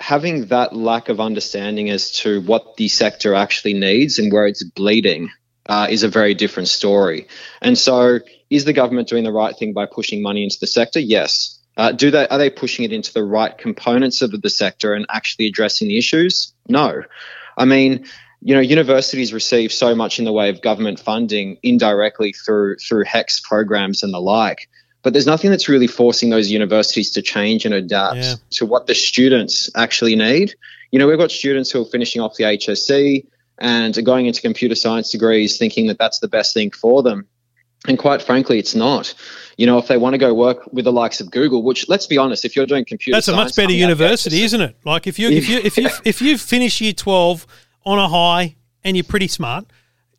[0.00, 4.64] having that lack of understanding as to what the sector actually needs and where it's
[4.64, 5.30] bleeding
[5.66, 7.28] uh, is a very different story.
[7.60, 11.00] And so is the government doing the right thing by pushing money into the sector?
[11.00, 11.60] Yes.
[11.76, 15.04] Uh, do they are they pushing it into the right components of the sector and
[15.10, 16.54] actually addressing the issues?
[16.66, 17.02] No.
[17.58, 18.06] I mean,
[18.46, 23.04] you know, universities receive so much in the way of government funding indirectly through through
[23.04, 24.68] HECS programs and the like.
[25.02, 28.34] But there's nothing that's really forcing those universities to change and adapt Yeah.
[28.52, 30.54] to what the students actually need.
[30.92, 33.24] You know, we've got students who are finishing off the HSC
[33.58, 37.26] and are going into computer science degrees thinking that that's the best thing for them.
[37.86, 39.14] And quite frankly, it's not.
[39.56, 42.06] You know, if they want to go work with the likes of Google, which let's
[42.06, 44.42] be honest, if you're doing computer science, That's a much better coming out the university,
[44.42, 44.76] isn't it?
[44.84, 47.46] Like if you if you if you if you finish year twelve
[47.84, 49.66] on a high and you're pretty smart,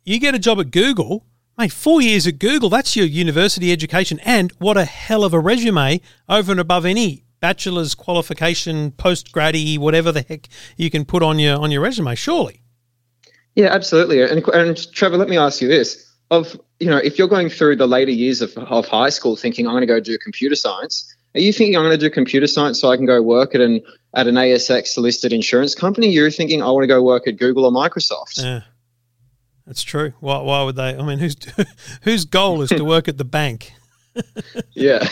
[0.04, 1.24] you get a job at Google,
[1.58, 1.72] mate.
[1.72, 6.00] Four years at Google, that's your university education, and what a hell of a resume
[6.28, 11.38] over and above any bachelor's qualification, post grady, whatever the heck you can put on
[11.38, 12.14] your on your resume.
[12.14, 12.60] Surely,
[13.54, 14.22] Yeah, absolutely.
[14.22, 17.76] And, and Trevor, let me ask you this: of you know, if you're going through
[17.76, 21.14] the later years of, of high school, thinking I'm going to go do computer science,
[21.36, 23.60] are you thinking I'm going to do computer science so I can go work at
[23.60, 23.82] an
[24.14, 26.08] at an ASX listed insurance company?
[26.08, 28.42] You're thinking I want to go work at Google or Microsoft.
[28.42, 28.62] yeah,
[29.66, 30.12] that's true.
[30.20, 30.96] Why why would they?
[30.96, 31.36] I mean, whose
[32.02, 33.72] whose goal is to work at the bank?
[34.72, 35.06] Yeah,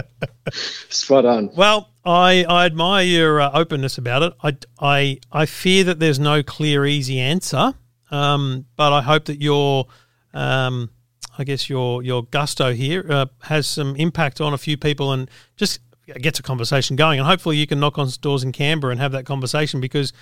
[0.88, 1.50] spot on.
[1.56, 4.32] Well, I, I admire your uh, openness about it.
[4.42, 7.74] I, I, I fear that there's no clear, easy answer,
[8.10, 9.86] um, but I hope that your,
[10.32, 10.90] um,
[11.38, 15.30] I guess your your gusto here uh, has some impact on a few people and
[15.56, 15.80] just
[16.20, 17.18] gets a conversation going.
[17.18, 20.12] And hopefully, you can knock on doors in Canberra and have that conversation because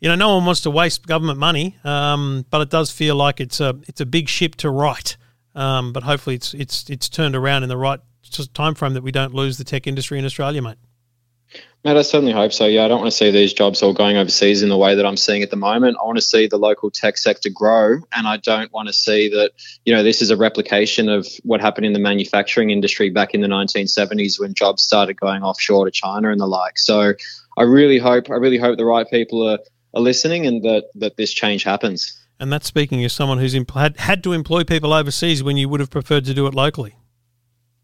[0.00, 3.40] you know no one wants to waste government money, um, but it does feel like
[3.40, 5.16] it's a it's a big ship to right.
[5.54, 8.00] Um, but hopefully, it's it's it's turned around in the right
[8.54, 10.78] time frame that we don't lose the tech industry in Australia, mate.
[11.84, 12.66] Mate, I certainly hope so.
[12.66, 15.06] Yeah, I don't want to see these jobs all going overseas in the way that
[15.06, 15.96] I'm seeing at the moment.
[16.00, 19.28] I want to see the local tech sector grow, and I don't want to see
[19.28, 19.52] that,
[19.84, 23.42] you know, this is a replication of what happened in the manufacturing industry back in
[23.42, 26.80] the 1970s when jobs started going offshore to China and the like.
[26.80, 27.14] So
[27.56, 29.60] I really hope, I really hope the right people are,
[29.94, 32.20] are listening and that, that this change happens.
[32.40, 35.68] And that's speaking as someone who's empl- had, had to employ people overseas when you
[35.68, 36.96] would have preferred to do it locally.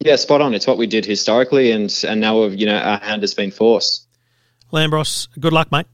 [0.00, 0.54] Yeah, spot on.
[0.54, 3.50] It's what we did historically, and and now we've, you know, our hand has been
[3.50, 4.06] forced.
[4.72, 5.86] Lambros, good luck, mate.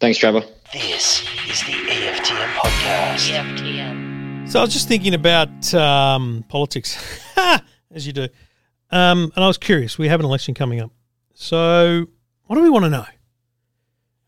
[0.00, 0.42] Thanks, Trevor.
[0.72, 3.30] This is the EFTM podcast.
[3.30, 4.50] EFTM.
[4.50, 6.98] So I was just thinking about um, politics,
[7.90, 8.28] as you do,
[8.90, 9.98] um, and I was curious.
[9.98, 10.90] We have an election coming up,
[11.34, 12.06] so
[12.46, 13.06] what do we want to know?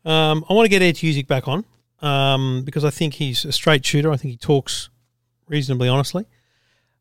[0.05, 1.65] Um, I want to get Ed Husic back on
[2.01, 4.11] um, because I think he's a straight shooter.
[4.11, 4.89] I think he talks
[5.47, 6.25] reasonably honestly.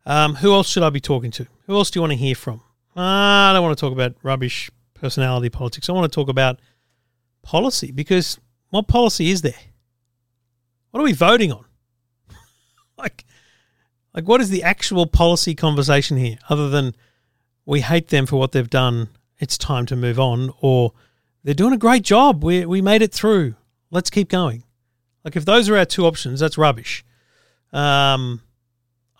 [0.05, 1.47] Um, who else should I be talking to?
[1.67, 2.61] Who else do you want to hear from?
[2.97, 5.89] Uh, I don't want to talk about rubbish personality politics.
[5.89, 6.61] I want to talk about
[7.43, 8.39] policy because
[8.71, 9.53] what policy is there?
[10.91, 11.65] What are we voting on?
[12.99, 13.25] like,
[14.15, 16.95] like what is the actual policy conversation here, other than
[17.65, 19.09] we hate them for what they've done?
[19.39, 20.93] It's time to move on, or
[21.43, 22.45] they're doing a great job.
[22.45, 23.55] We we made it through.
[23.91, 24.65] Let's keep going.
[25.25, 27.05] Like if those are our two options, that's rubbish.
[27.73, 28.43] Um,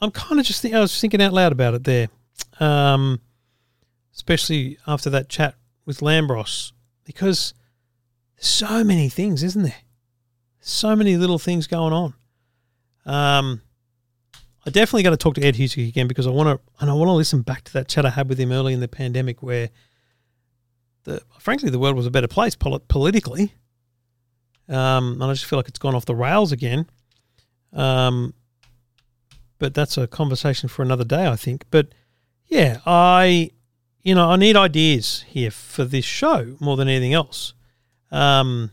[0.03, 2.09] I'm kind of just think, I was thinking out loud about it there,
[2.59, 3.21] um,
[4.13, 5.55] especially after that chat
[5.87, 6.73] with Lambros,
[7.05, 7.55] because
[8.37, 9.83] so many things, isn't there?
[10.61, 12.15] So many little things going on.
[13.07, 13.63] Um,
[14.67, 16.95] I definitely got to talk to Ed Husic again because I want to, and I
[16.95, 19.41] want to listen back to that chat I had with him early in the pandemic,
[19.41, 19.71] where
[21.05, 23.55] the frankly the world was a better place polit- politically.
[24.69, 26.87] Um, and I just feel like it's gone off the rails again.
[27.73, 28.35] Um,
[29.63, 31.67] but that's a conversation for another day, I think.
[31.71, 31.95] But
[32.49, 33.53] yeah, I,
[34.03, 37.55] you know, I need ideas here for this show more than anything else.
[38.11, 38.73] Um,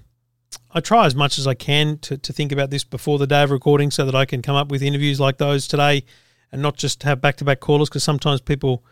[0.71, 3.43] I try as much as I can to, to think about this before the day
[3.43, 6.05] of recording so that I can come up with interviews like those today
[6.51, 8.83] and not just have back to back callers because sometimes people,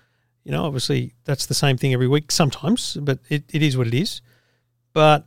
[0.43, 3.88] you know, obviously that's the same thing every week sometimes, but it, it is what
[3.88, 4.22] it is.
[4.93, 5.26] But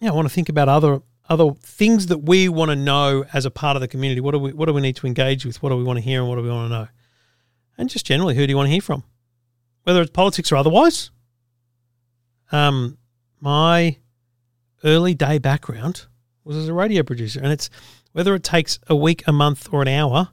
[0.00, 3.46] yeah, I want to think about other other things that we want to know as
[3.46, 4.20] a part of the community.
[4.20, 5.62] What do we what do we need to engage with?
[5.62, 6.88] What do we want to hear and what do we want to know?
[7.78, 9.04] And just generally, who do you want to hear from?
[9.84, 11.10] Whether it's politics or otherwise.
[12.52, 12.98] Um,
[13.40, 13.96] my
[14.84, 16.06] early day background
[16.44, 17.70] was as a radio producer, and it's
[18.12, 20.28] whether it takes a week, a month, or an hour.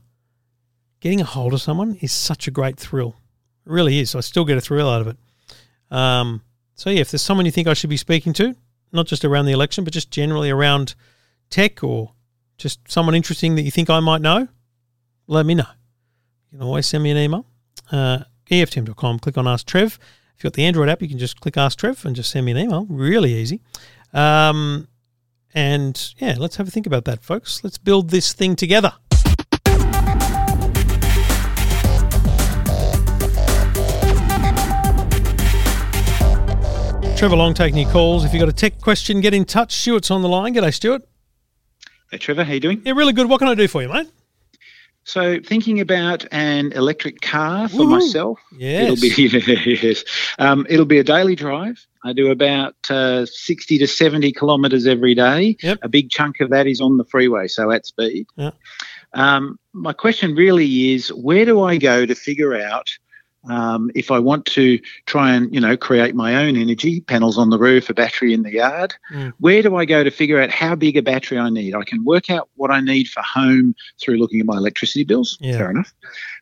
[0.99, 3.15] Getting a hold of someone is such a great thrill.
[3.65, 4.13] It really is.
[4.13, 5.17] I still get a thrill out of it.
[5.89, 6.43] Um,
[6.75, 8.55] so yeah, if there's someone you think I should be speaking to,
[8.91, 10.95] not just around the election, but just generally around
[11.49, 12.13] tech or
[12.57, 14.47] just someone interesting that you think I might know,
[15.27, 15.65] let me know.
[16.51, 17.45] You can always send me an email.
[17.91, 18.19] Uh,
[18.49, 19.97] EFTM.com, click on Ask Trev.
[20.35, 22.45] If you've got the Android app, you can just click Ask Trev and just send
[22.45, 22.85] me an email.
[22.89, 23.61] Really easy.
[24.13, 24.87] Um,
[25.53, 27.63] and yeah, let's have a think about that, folks.
[27.63, 28.93] Let's build this thing together.
[37.21, 38.25] Trevor Long taking your calls.
[38.25, 39.73] If you've got a tech question, get in touch.
[39.75, 40.55] Stuart's on the line.
[40.55, 41.03] G'day, Stuart.
[42.09, 42.81] Hey, Trevor, how you doing?
[42.83, 43.29] Yeah, really good.
[43.29, 44.09] What can I do for you, mate?
[45.03, 47.89] So, thinking about an electric car for Woohoo.
[47.91, 48.39] myself.
[48.57, 48.85] Yes.
[48.85, 50.03] It'll be yes.
[50.39, 51.85] Um, it'll be a daily drive.
[52.03, 55.57] I do about uh, sixty to seventy kilometres every day.
[55.61, 55.77] Yep.
[55.83, 58.25] A big chunk of that is on the freeway, so at speed.
[58.35, 58.49] Yeah.
[59.13, 62.89] Um, my question really is, where do I go to figure out
[63.49, 67.49] um, if I want to try and you know create my own energy panels on
[67.49, 68.93] the roof, a battery in the yard?
[69.11, 69.33] Mm.
[69.39, 71.75] Where do I go to figure out how big a battery I need?
[71.75, 75.37] I can work out what I need for home through looking at my electricity bills.
[75.41, 75.57] Yeah.
[75.57, 75.93] Fair enough.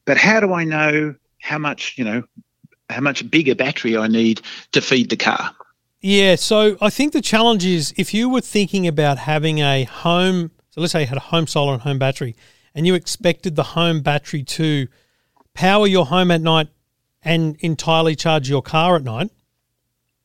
[0.06, 2.24] But how do I know how much you know
[2.90, 4.42] how much bigger battery I need
[4.74, 5.56] to feed the car?
[6.02, 10.52] Yeah, so I think the challenge is if you were thinking about having a home,
[10.70, 12.38] so let's say you had a home solar and home battery,
[12.74, 14.88] and you expected the home battery to
[15.54, 16.70] power your home at night
[17.24, 19.30] and entirely charge your car at night,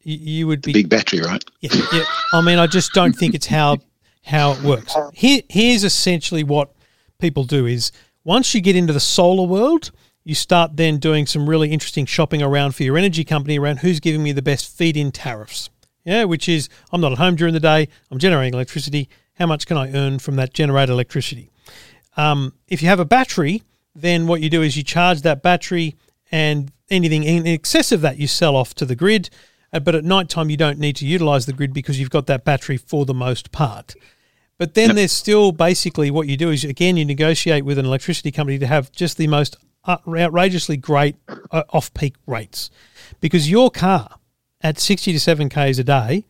[0.02, 1.44] you, you would be Big battery, right?
[1.60, 2.04] Yeah, yeah.
[2.32, 3.78] I mean, I just don't think it's how
[4.24, 4.94] how it works.
[5.12, 6.72] Here, here's essentially what
[7.18, 7.92] people do: is
[8.24, 9.90] once you get into the solar world,
[10.24, 14.00] you start then doing some really interesting shopping around for your energy company around who's
[14.00, 15.70] giving me the best feed-in tariffs.
[16.04, 17.88] Yeah, which is I'm not at home during the day.
[18.10, 19.08] I'm generating electricity.
[19.34, 21.50] How much can I earn from that generated electricity?
[22.16, 23.62] Um, if you have a battery,
[23.94, 25.96] then what you do is you charge that battery,
[26.30, 29.30] and anything in excess of that you sell off to the grid.
[29.72, 32.26] Uh, But at night time, you don't need to utilize the grid because you've got
[32.26, 33.94] that battery for the most part.
[34.56, 38.30] But then there's still basically what you do is again you negotiate with an electricity
[38.30, 39.56] company to have just the most
[39.86, 41.16] outrageously great
[41.50, 42.70] uh, off-peak rates,
[43.20, 44.18] because your car
[44.62, 46.24] at 60 to 7 k's a day,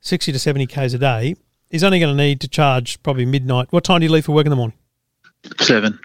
[0.00, 1.36] 60 to 70 k's a day
[1.70, 3.68] is only going to need to charge probably midnight.
[3.70, 4.76] What time do you leave for work in the morning?
[5.60, 5.98] Seven.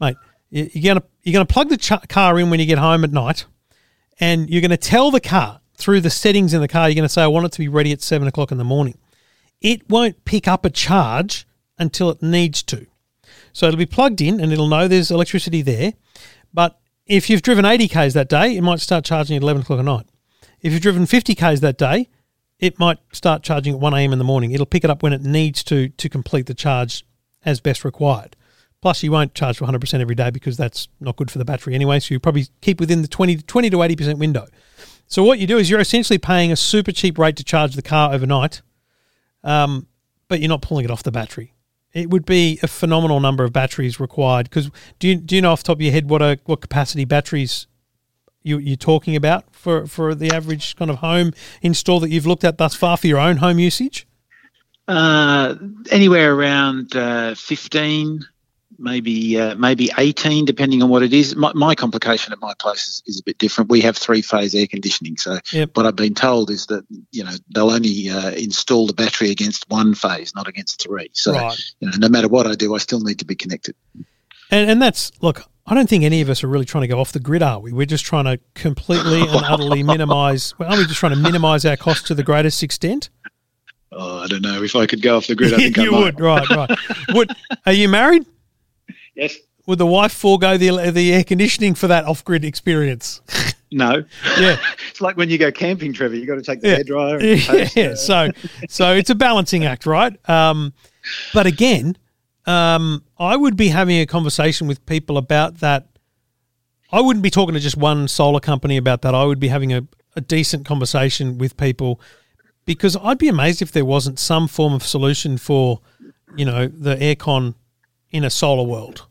[0.00, 0.16] mate.
[0.52, 3.10] You- You're gonna you're gonna plug the ch- car in when you get home at
[3.12, 3.46] night,
[4.20, 6.88] and you're gonna tell the car through the settings in the car.
[6.88, 8.98] You're gonna say, "I want it to be ready at seven o'clock in the morning."
[9.60, 11.46] It won't pick up a charge
[11.78, 12.86] until it needs to.
[13.52, 15.94] So it'll be plugged in, and it'll know there's electricity there.
[16.52, 19.78] But if you've driven 80 k's that day, it might start charging at 11 o'clock
[19.78, 20.06] at night.
[20.60, 22.08] If you've driven 50 k's that day,
[22.58, 24.12] it might start charging at 1 a.m.
[24.12, 24.52] in the morning.
[24.52, 27.04] It'll pick it up when it needs to to complete the charge
[27.44, 28.36] as best required.
[28.82, 31.74] Plus, you won't charge for 100% every day because that's not good for the battery
[31.74, 32.00] anyway.
[32.00, 34.46] So you probably keep within the 20, 20 to 80% window.
[35.06, 37.82] So what you do is you're essentially paying a super cheap rate to charge the
[37.82, 38.60] car overnight,
[39.44, 39.86] um,
[40.26, 41.52] but you're not pulling it off the battery.
[41.92, 44.48] It would be a phenomenal number of batteries required.
[44.48, 46.62] Because do you do you know off the top of your head what a what
[46.62, 47.66] capacity batteries
[48.42, 52.44] you, you're talking about for for the average kind of home install that you've looked
[52.44, 54.06] at thus far for your own home usage?
[54.88, 55.54] Uh,
[55.90, 58.24] anywhere around uh, fifteen,
[58.82, 61.34] maybe uh, maybe eighteen, depending on what it is.
[61.36, 63.70] My, my complication at my place is, is a bit different.
[63.70, 65.70] We have three phase air conditioning, so Yep.
[65.76, 69.68] what I've been told is that you know they'll only uh, install the battery against
[69.70, 71.08] one phase, not against three.
[71.12, 71.56] So Right.
[71.80, 73.74] you know, no matter what I do, I still need to be connected.
[74.50, 75.44] And and that's look.
[75.64, 77.60] I don't think any of us are really trying to go off the grid, are
[77.60, 77.72] we?
[77.72, 80.58] We're just trying to completely and utterly minimise.
[80.58, 83.10] Well, are we just trying to minimise our costs to the greatest extent?
[83.92, 85.54] Oh, I don't know if I could go off the grid.
[85.54, 86.00] I think I you might.
[86.00, 86.70] would, right, right.
[87.14, 87.30] Would
[87.64, 88.26] are you married?
[89.14, 89.36] Yes.
[89.66, 93.20] Would the wife forego the the air conditioning for that off grid experience?
[93.74, 94.04] No.
[94.38, 94.58] Yeah.
[94.90, 96.14] it's like when you go camping, Trevor.
[96.14, 96.78] You got to take the Yeah.
[96.80, 97.12] hairdryer.
[97.14, 98.28] And the toast, yeah, so
[98.68, 100.12] so it's a balancing act, right?
[100.28, 100.74] Um,
[101.32, 101.96] but again,
[102.44, 105.86] um, I would be having a conversation with people about that.
[106.92, 109.14] I wouldn't be talking to just one solar company about that.
[109.14, 111.98] I would be having a, a decent conversation with people
[112.66, 115.80] because I'd be amazed if there wasn't some form of solution for,
[116.36, 117.54] you know, the aircon
[118.12, 119.06] in a solar world,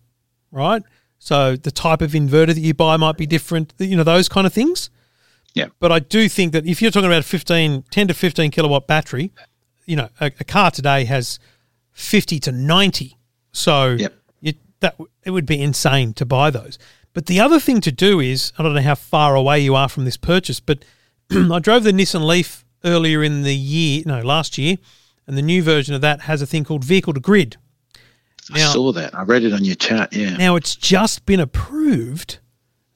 [0.52, 0.84] right?
[1.20, 4.47] So the type of inverter that you buy might be different, you know, those kind
[4.47, 4.89] of things.
[5.54, 5.68] Yeah.
[5.80, 8.88] But I do think that if you're talking about a 15, 10 to 15 kilowatt
[8.88, 9.32] battery,
[9.86, 11.39] you know, a, a car today has
[11.91, 13.18] 50 to 90.
[13.52, 14.14] So Yep.
[14.39, 16.80] you, that it would be insane to buy those.
[17.14, 19.89] But the other thing to do is, I don't know how far away you are
[19.89, 20.86] from this purchase, but
[21.32, 24.78] I drove the Nissan Leaf earlier in the year, no, last year,
[25.28, 27.58] and the new version of that has a thing called vehicle to grid.
[28.54, 29.16] I saw that.
[29.16, 30.14] I read it on your chart.
[30.14, 30.38] Yeah.
[30.38, 32.39] Now it's just been approved.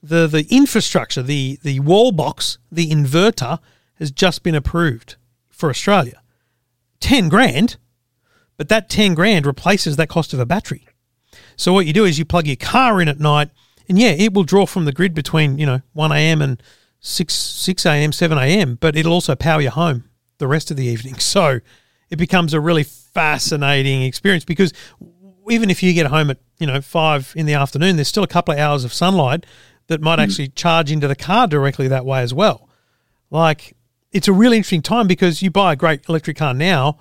[0.02, 3.60] The the infrastructure, the the wall box, the inverter
[3.96, 5.16] has just been approved
[5.50, 6.22] for Australia.
[7.00, 7.78] Ten grand,
[8.58, 10.88] but that ten grand replaces that cost of a battery.
[11.56, 13.50] So what you do is you plug your car in at night,
[13.88, 16.42] and yeah, it will draw from the grid between you know one a.m.
[16.42, 16.62] and
[17.00, 18.12] six six a.m.
[18.12, 18.78] seven a.m.
[18.80, 21.16] But it'll also power your home the rest of the evening.
[21.20, 21.60] So
[22.10, 24.74] it becomes a really fascinating experience because
[25.50, 28.28] even if you get home at you know five in the afternoon, there's still a
[28.28, 29.46] couple of hours of sunlight
[29.88, 30.22] that might hmm.
[30.22, 32.70] actually charge into the car directly that way as well.
[33.30, 33.76] Like
[34.12, 36.98] it's a really interesting time because you buy a great electric car now.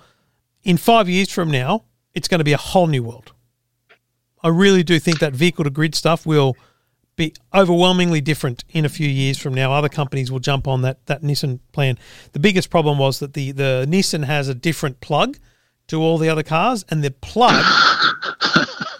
[0.63, 1.83] In five years from now,
[2.13, 3.33] it's going to be a whole new world.
[4.41, 6.57] I really do think that vehicle to grid stuff will
[7.15, 9.71] be overwhelmingly different in a few years from now.
[9.71, 11.97] Other companies will jump on that that Nissan plan.
[12.33, 15.37] The biggest problem was that the the Nissan has a different plug
[15.87, 17.63] to all the other cars, and the plug,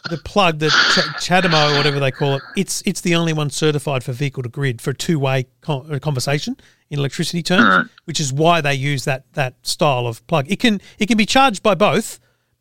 [0.10, 3.50] the plug, the Ch- Chademo or whatever they call it, it's it's the only one
[3.50, 6.56] certified for vehicle to grid for two way con- uh, conversation
[6.90, 10.46] in electricity terms, which is why they use that that style of plug.
[10.50, 12.20] It can it can be charged by both,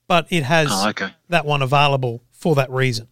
[0.09, 1.09] but it has Oh, okay.
[1.29, 3.09] that one available for that reason.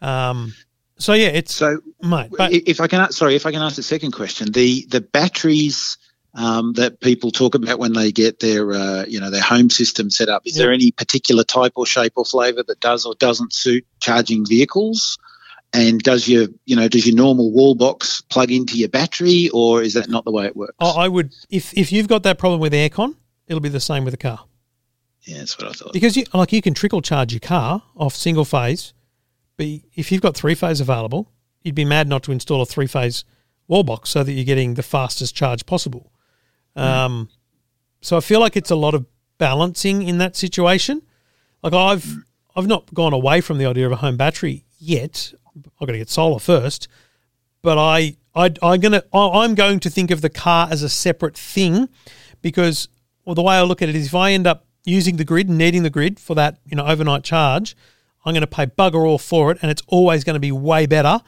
[0.00, 0.54] Um,
[0.98, 2.30] so yeah, it's So, mate.
[2.36, 5.96] But if I can, sorry, if I can ask the second question, the the batteries
[6.34, 10.10] um, that people talk about when they get their uh, you know their home system
[10.10, 10.64] set up, is Yeah.
[10.64, 15.18] there any particular type or shape or flavour that does or doesn't suit charging vehicles?
[15.74, 19.82] And does your you know does your normal wall box plug into your battery, or
[19.82, 20.74] is that not the way it works?
[20.80, 23.16] I I would if if you've got that problem with aircon,
[23.46, 24.44] it'll be the same with the car
[25.24, 25.92] yeah, that's what I thought.
[25.92, 28.92] because you like you can trickle charge your car off single phase,
[29.56, 31.30] but if you've got three phase available,
[31.62, 33.24] you'd be mad not to install a three phase
[33.68, 36.10] wall box so that you're getting the fastest charge possible.
[36.76, 37.28] Um,
[38.00, 39.06] so I feel like it's a lot of
[39.38, 41.02] balancing in that situation.
[41.62, 45.32] Like I've I've not gone away from the idea of a home battery yet.
[45.80, 46.88] I've got to get solar first,
[47.62, 51.36] but I, I I'm gonna I'm going to think of the car as a separate
[51.36, 51.88] thing
[52.40, 52.88] because
[53.24, 55.48] well the way I look at it is if I end up using the grid
[55.48, 57.76] and needing the grid for that you know overnight charge,
[58.24, 60.86] I'm going to pay bugger all for it, and it's always going to be way
[60.86, 61.20] better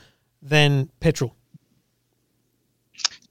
[0.42, 1.36] than petrol.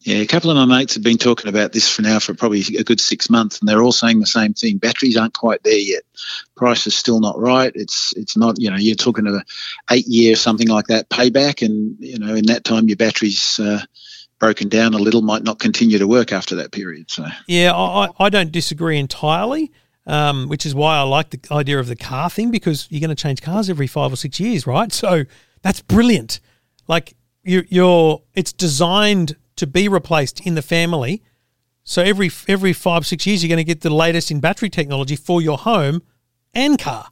[0.04, 2.62] Yeah, a couple of my mates have been talking about this for now for probably
[2.78, 4.78] a good six months, and they're all saying the same thing.
[4.78, 6.04] Batteries aren't quite there yet.
[6.58, 7.72] Price is still not right.
[7.74, 8.60] It's it's not.
[8.60, 9.46] You know, you're talking of a
[9.92, 13.80] eight year something like that payback, and you know, in that time, your battery's uh,
[14.40, 17.10] broken down a little, might not continue to work after that period.
[17.10, 19.72] So Yeah, I, I I don't disagree entirely,
[20.06, 23.16] um, which is why I like the idea of the car thing because you're going
[23.16, 24.92] to change cars every five or six years, right?
[24.92, 25.24] So
[25.62, 26.42] that's brilliant.
[26.90, 31.22] Like you, you're, it's designed to be replaced in the family.
[31.84, 35.16] So every every five six years, you're going to get the latest in battery technology
[35.16, 36.02] for your home
[36.54, 37.08] and car.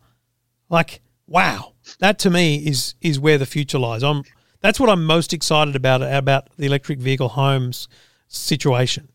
[0.69, 4.03] Like wow, that to me is is where the future lies.
[4.03, 4.23] I'm
[4.61, 7.87] that's what I'm most excited about about the electric vehicle homes
[8.27, 9.09] situation.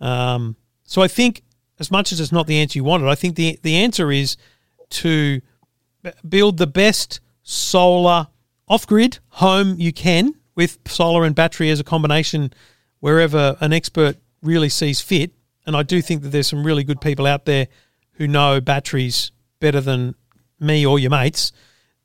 [0.00, 1.42] Um, so I think,
[1.78, 4.36] as much as it's not the answer you wanted, I think the the answer is
[4.90, 5.40] to
[6.28, 8.28] build the best solar
[8.68, 12.52] off grid home you can with solar and battery as a combination,
[13.00, 15.32] wherever an expert really sees fit.
[15.66, 17.68] And I do think that there's some really good people out there
[18.12, 19.30] who know batteries
[19.60, 20.14] better than
[20.58, 21.52] me or your mates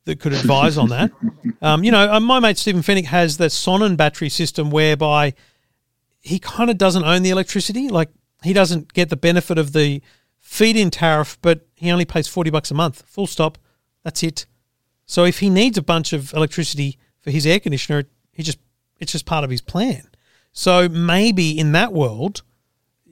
[0.05, 1.11] that could advise on that.
[1.59, 5.33] Um, you know, uh, my mate Stephen Fenech has the Sonnen battery system whereby
[6.21, 7.89] he kind of doesn't own the electricity.
[7.89, 8.09] Like
[8.43, 10.03] he doesn't get the benefit of the
[10.37, 13.01] feed-in tariff, but he only pays forty bucks a month.
[13.07, 13.57] Full stop.
[14.03, 14.45] That's it.
[15.07, 18.03] So if he needs a bunch of electricity for his air conditioner,
[18.37, 18.59] he just
[18.99, 20.03] it's just part of his plan.
[20.53, 22.43] So maybe in that world,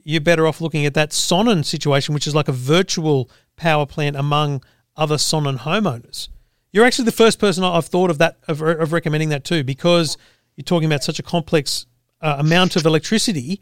[0.02, 4.16] you're better off looking at that Sonnen situation, which is like a virtual power plant
[4.16, 4.62] among
[4.96, 6.28] other Sonnen homeowners.
[6.72, 10.16] You're actually the first person I've thought of that of, of recommending that too, because
[10.54, 11.86] you're talking about such a complex
[12.20, 13.60] uh, amount of electricity.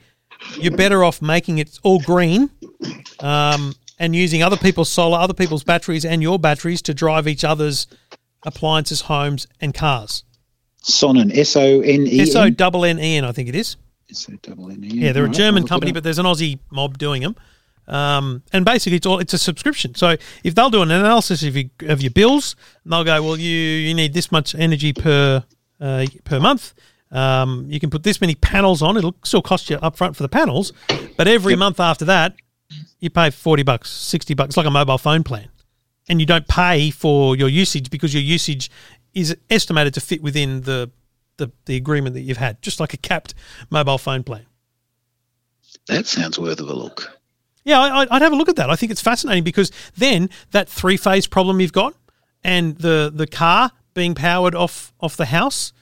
[0.58, 2.50] You're better off making it all green,
[3.20, 7.44] um, and using other people's solar, other people's batteries, and your batteries to drive each
[7.44, 7.86] other's
[8.44, 10.24] appliances, homes, and cars.
[10.84, 12.20] Sonnen, S O N E.
[12.20, 13.76] S O double N E N, I think it is.
[14.10, 14.88] S O double N E.
[14.88, 17.36] Yeah, they're a German company, but there's an Aussie mob doing them.
[17.86, 19.94] Um, and basically, it's all it's a subscription.
[19.94, 23.36] So if they'll do an analysis of your of your bills, and they'll go, well,
[23.36, 25.44] you you need this much energy per
[25.80, 26.74] uh, per month.
[27.10, 28.96] Um, you can put this many panels on.
[28.96, 30.72] It'll still cost you upfront for the panels,
[31.16, 32.34] but every month after that,
[33.00, 35.48] you pay forty bucks, sixty bucks, like a mobile phone plan,
[36.08, 38.70] and you don't pay for your usage because your usage
[39.14, 40.90] is estimated to fit within the
[41.36, 43.34] the, the agreement that you've had, just like a capped
[43.70, 44.46] mobile phone plan.
[45.88, 47.10] that sounds worth of a look.
[47.64, 48.70] Yeah, I, I'd- I'd have a look at that.
[48.70, 51.94] I think it's fascinating because then that three phase problem you've got,
[52.42, 55.72] and the the car being powered off off the house,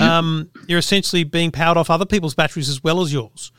[0.00, 3.52] um, you're essentially being powered off other people's batteries as well as yours.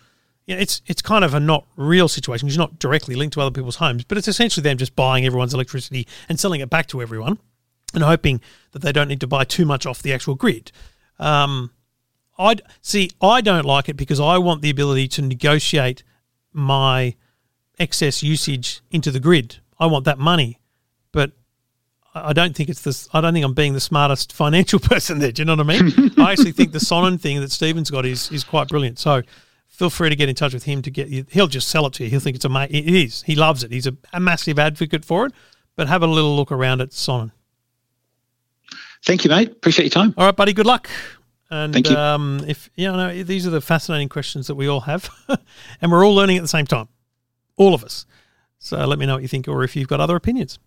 [0.45, 2.47] Yeah, it's it's kind of a not real situation.
[2.47, 5.25] 'cause You're not directly linked to other people's homes, but it's essentially them just buying
[5.25, 7.37] everyone's electricity and selling it back to everyone,
[7.93, 10.71] and hoping that they don't need to buy too much off the actual grid.
[11.17, 11.71] Um,
[12.37, 13.11] I see.
[13.21, 16.03] I don't like it because I want the ability to negotiate
[16.53, 17.15] my
[17.77, 19.57] excess usage into the grid.
[19.77, 20.59] I want that money,
[21.11, 21.31] but
[22.15, 23.09] I don't think it's this.
[23.13, 25.31] I don't think I'm being the smartest financial person there.
[25.31, 26.11] Do you know what I mean?
[26.17, 28.99] I actually think the Sonnen thing that Stephen's got is is quite brilliant.
[28.99, 29.21] So
[29.67, 31.25] feel free to get in touch with him to get you.
[31.29, 32.09] He'll just sell it to you.
[32.09, 32.67] He'll think it's a.
[32.69, 33.23] It is.
[33.23, 33.71] He loves it.
[33.71, 35.33] He's a, a massive advocate for it.
[35.75, 37.31] But have a little look around at Sonnen.
[39.05, 39.51] Thank you, mate.
[39.51, 40.13] Appreciate your time.
[40.17, 40.53] All right, buddy.
[40.53, 40.89] Good luck.
[41.49, 41.95] And Thank you.
[41.95, 45.09] Um, if you know, these are the fascinating questions that we all have,
[45.81, 46.87] and we're all learning at the same time,
[47.57, 48.05] all of us.
[48.59, 50.59] So let me know what you think, or if you've got other opinions.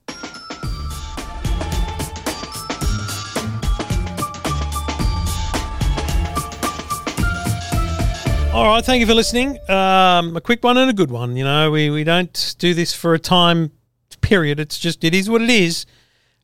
[8.53, 9.59] All right, thank you for listening.
[9.71, 11.37] Um, a quick one and a good one.
[11.37, 13.73] You know, we, we don't do this for a time
[14.21, 14.61] period.
[14.61, 15.87] It's just it is what it is.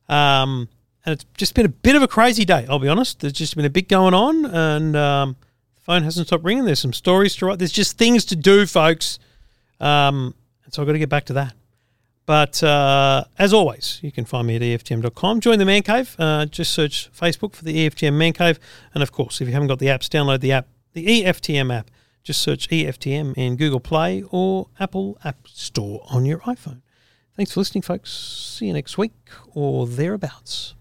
[0.07, 0.69] Um,
[1.09, 2.67] and it's just been a bit of a crazy day.
[2.69, 3.21] I'll be honest.
[3.21, 5.35] There's just been a bit going on, and um,
[5.75, 6.65] the phone hasn't stopped ringing.
[6.65, 7.57] There's some stories to write.
[7.57, 9.17] There's just things to do, folks.
[9.79, 11.55] Um, and so I've got to get back to that.
[12.27, 15.39] But uh, as always, you can find me at EFTM.com.
[15.39, 16.15] Join the Man Cave.
[16.19, 18.59] Uh, just search Facebook for the EFTM Man Cave.
[18.93, 21.89] And of course, if you haven't got the apps, download the app, the EFTM app.
[22.21, 26.81] Just search EFTM in Google Play or Apple App Store on your iPhone.
[27.39, 28.11] Thanks for listening, folks.
[28.11, 29.13] See you next week
[29.53, 30.75] or thereabouts.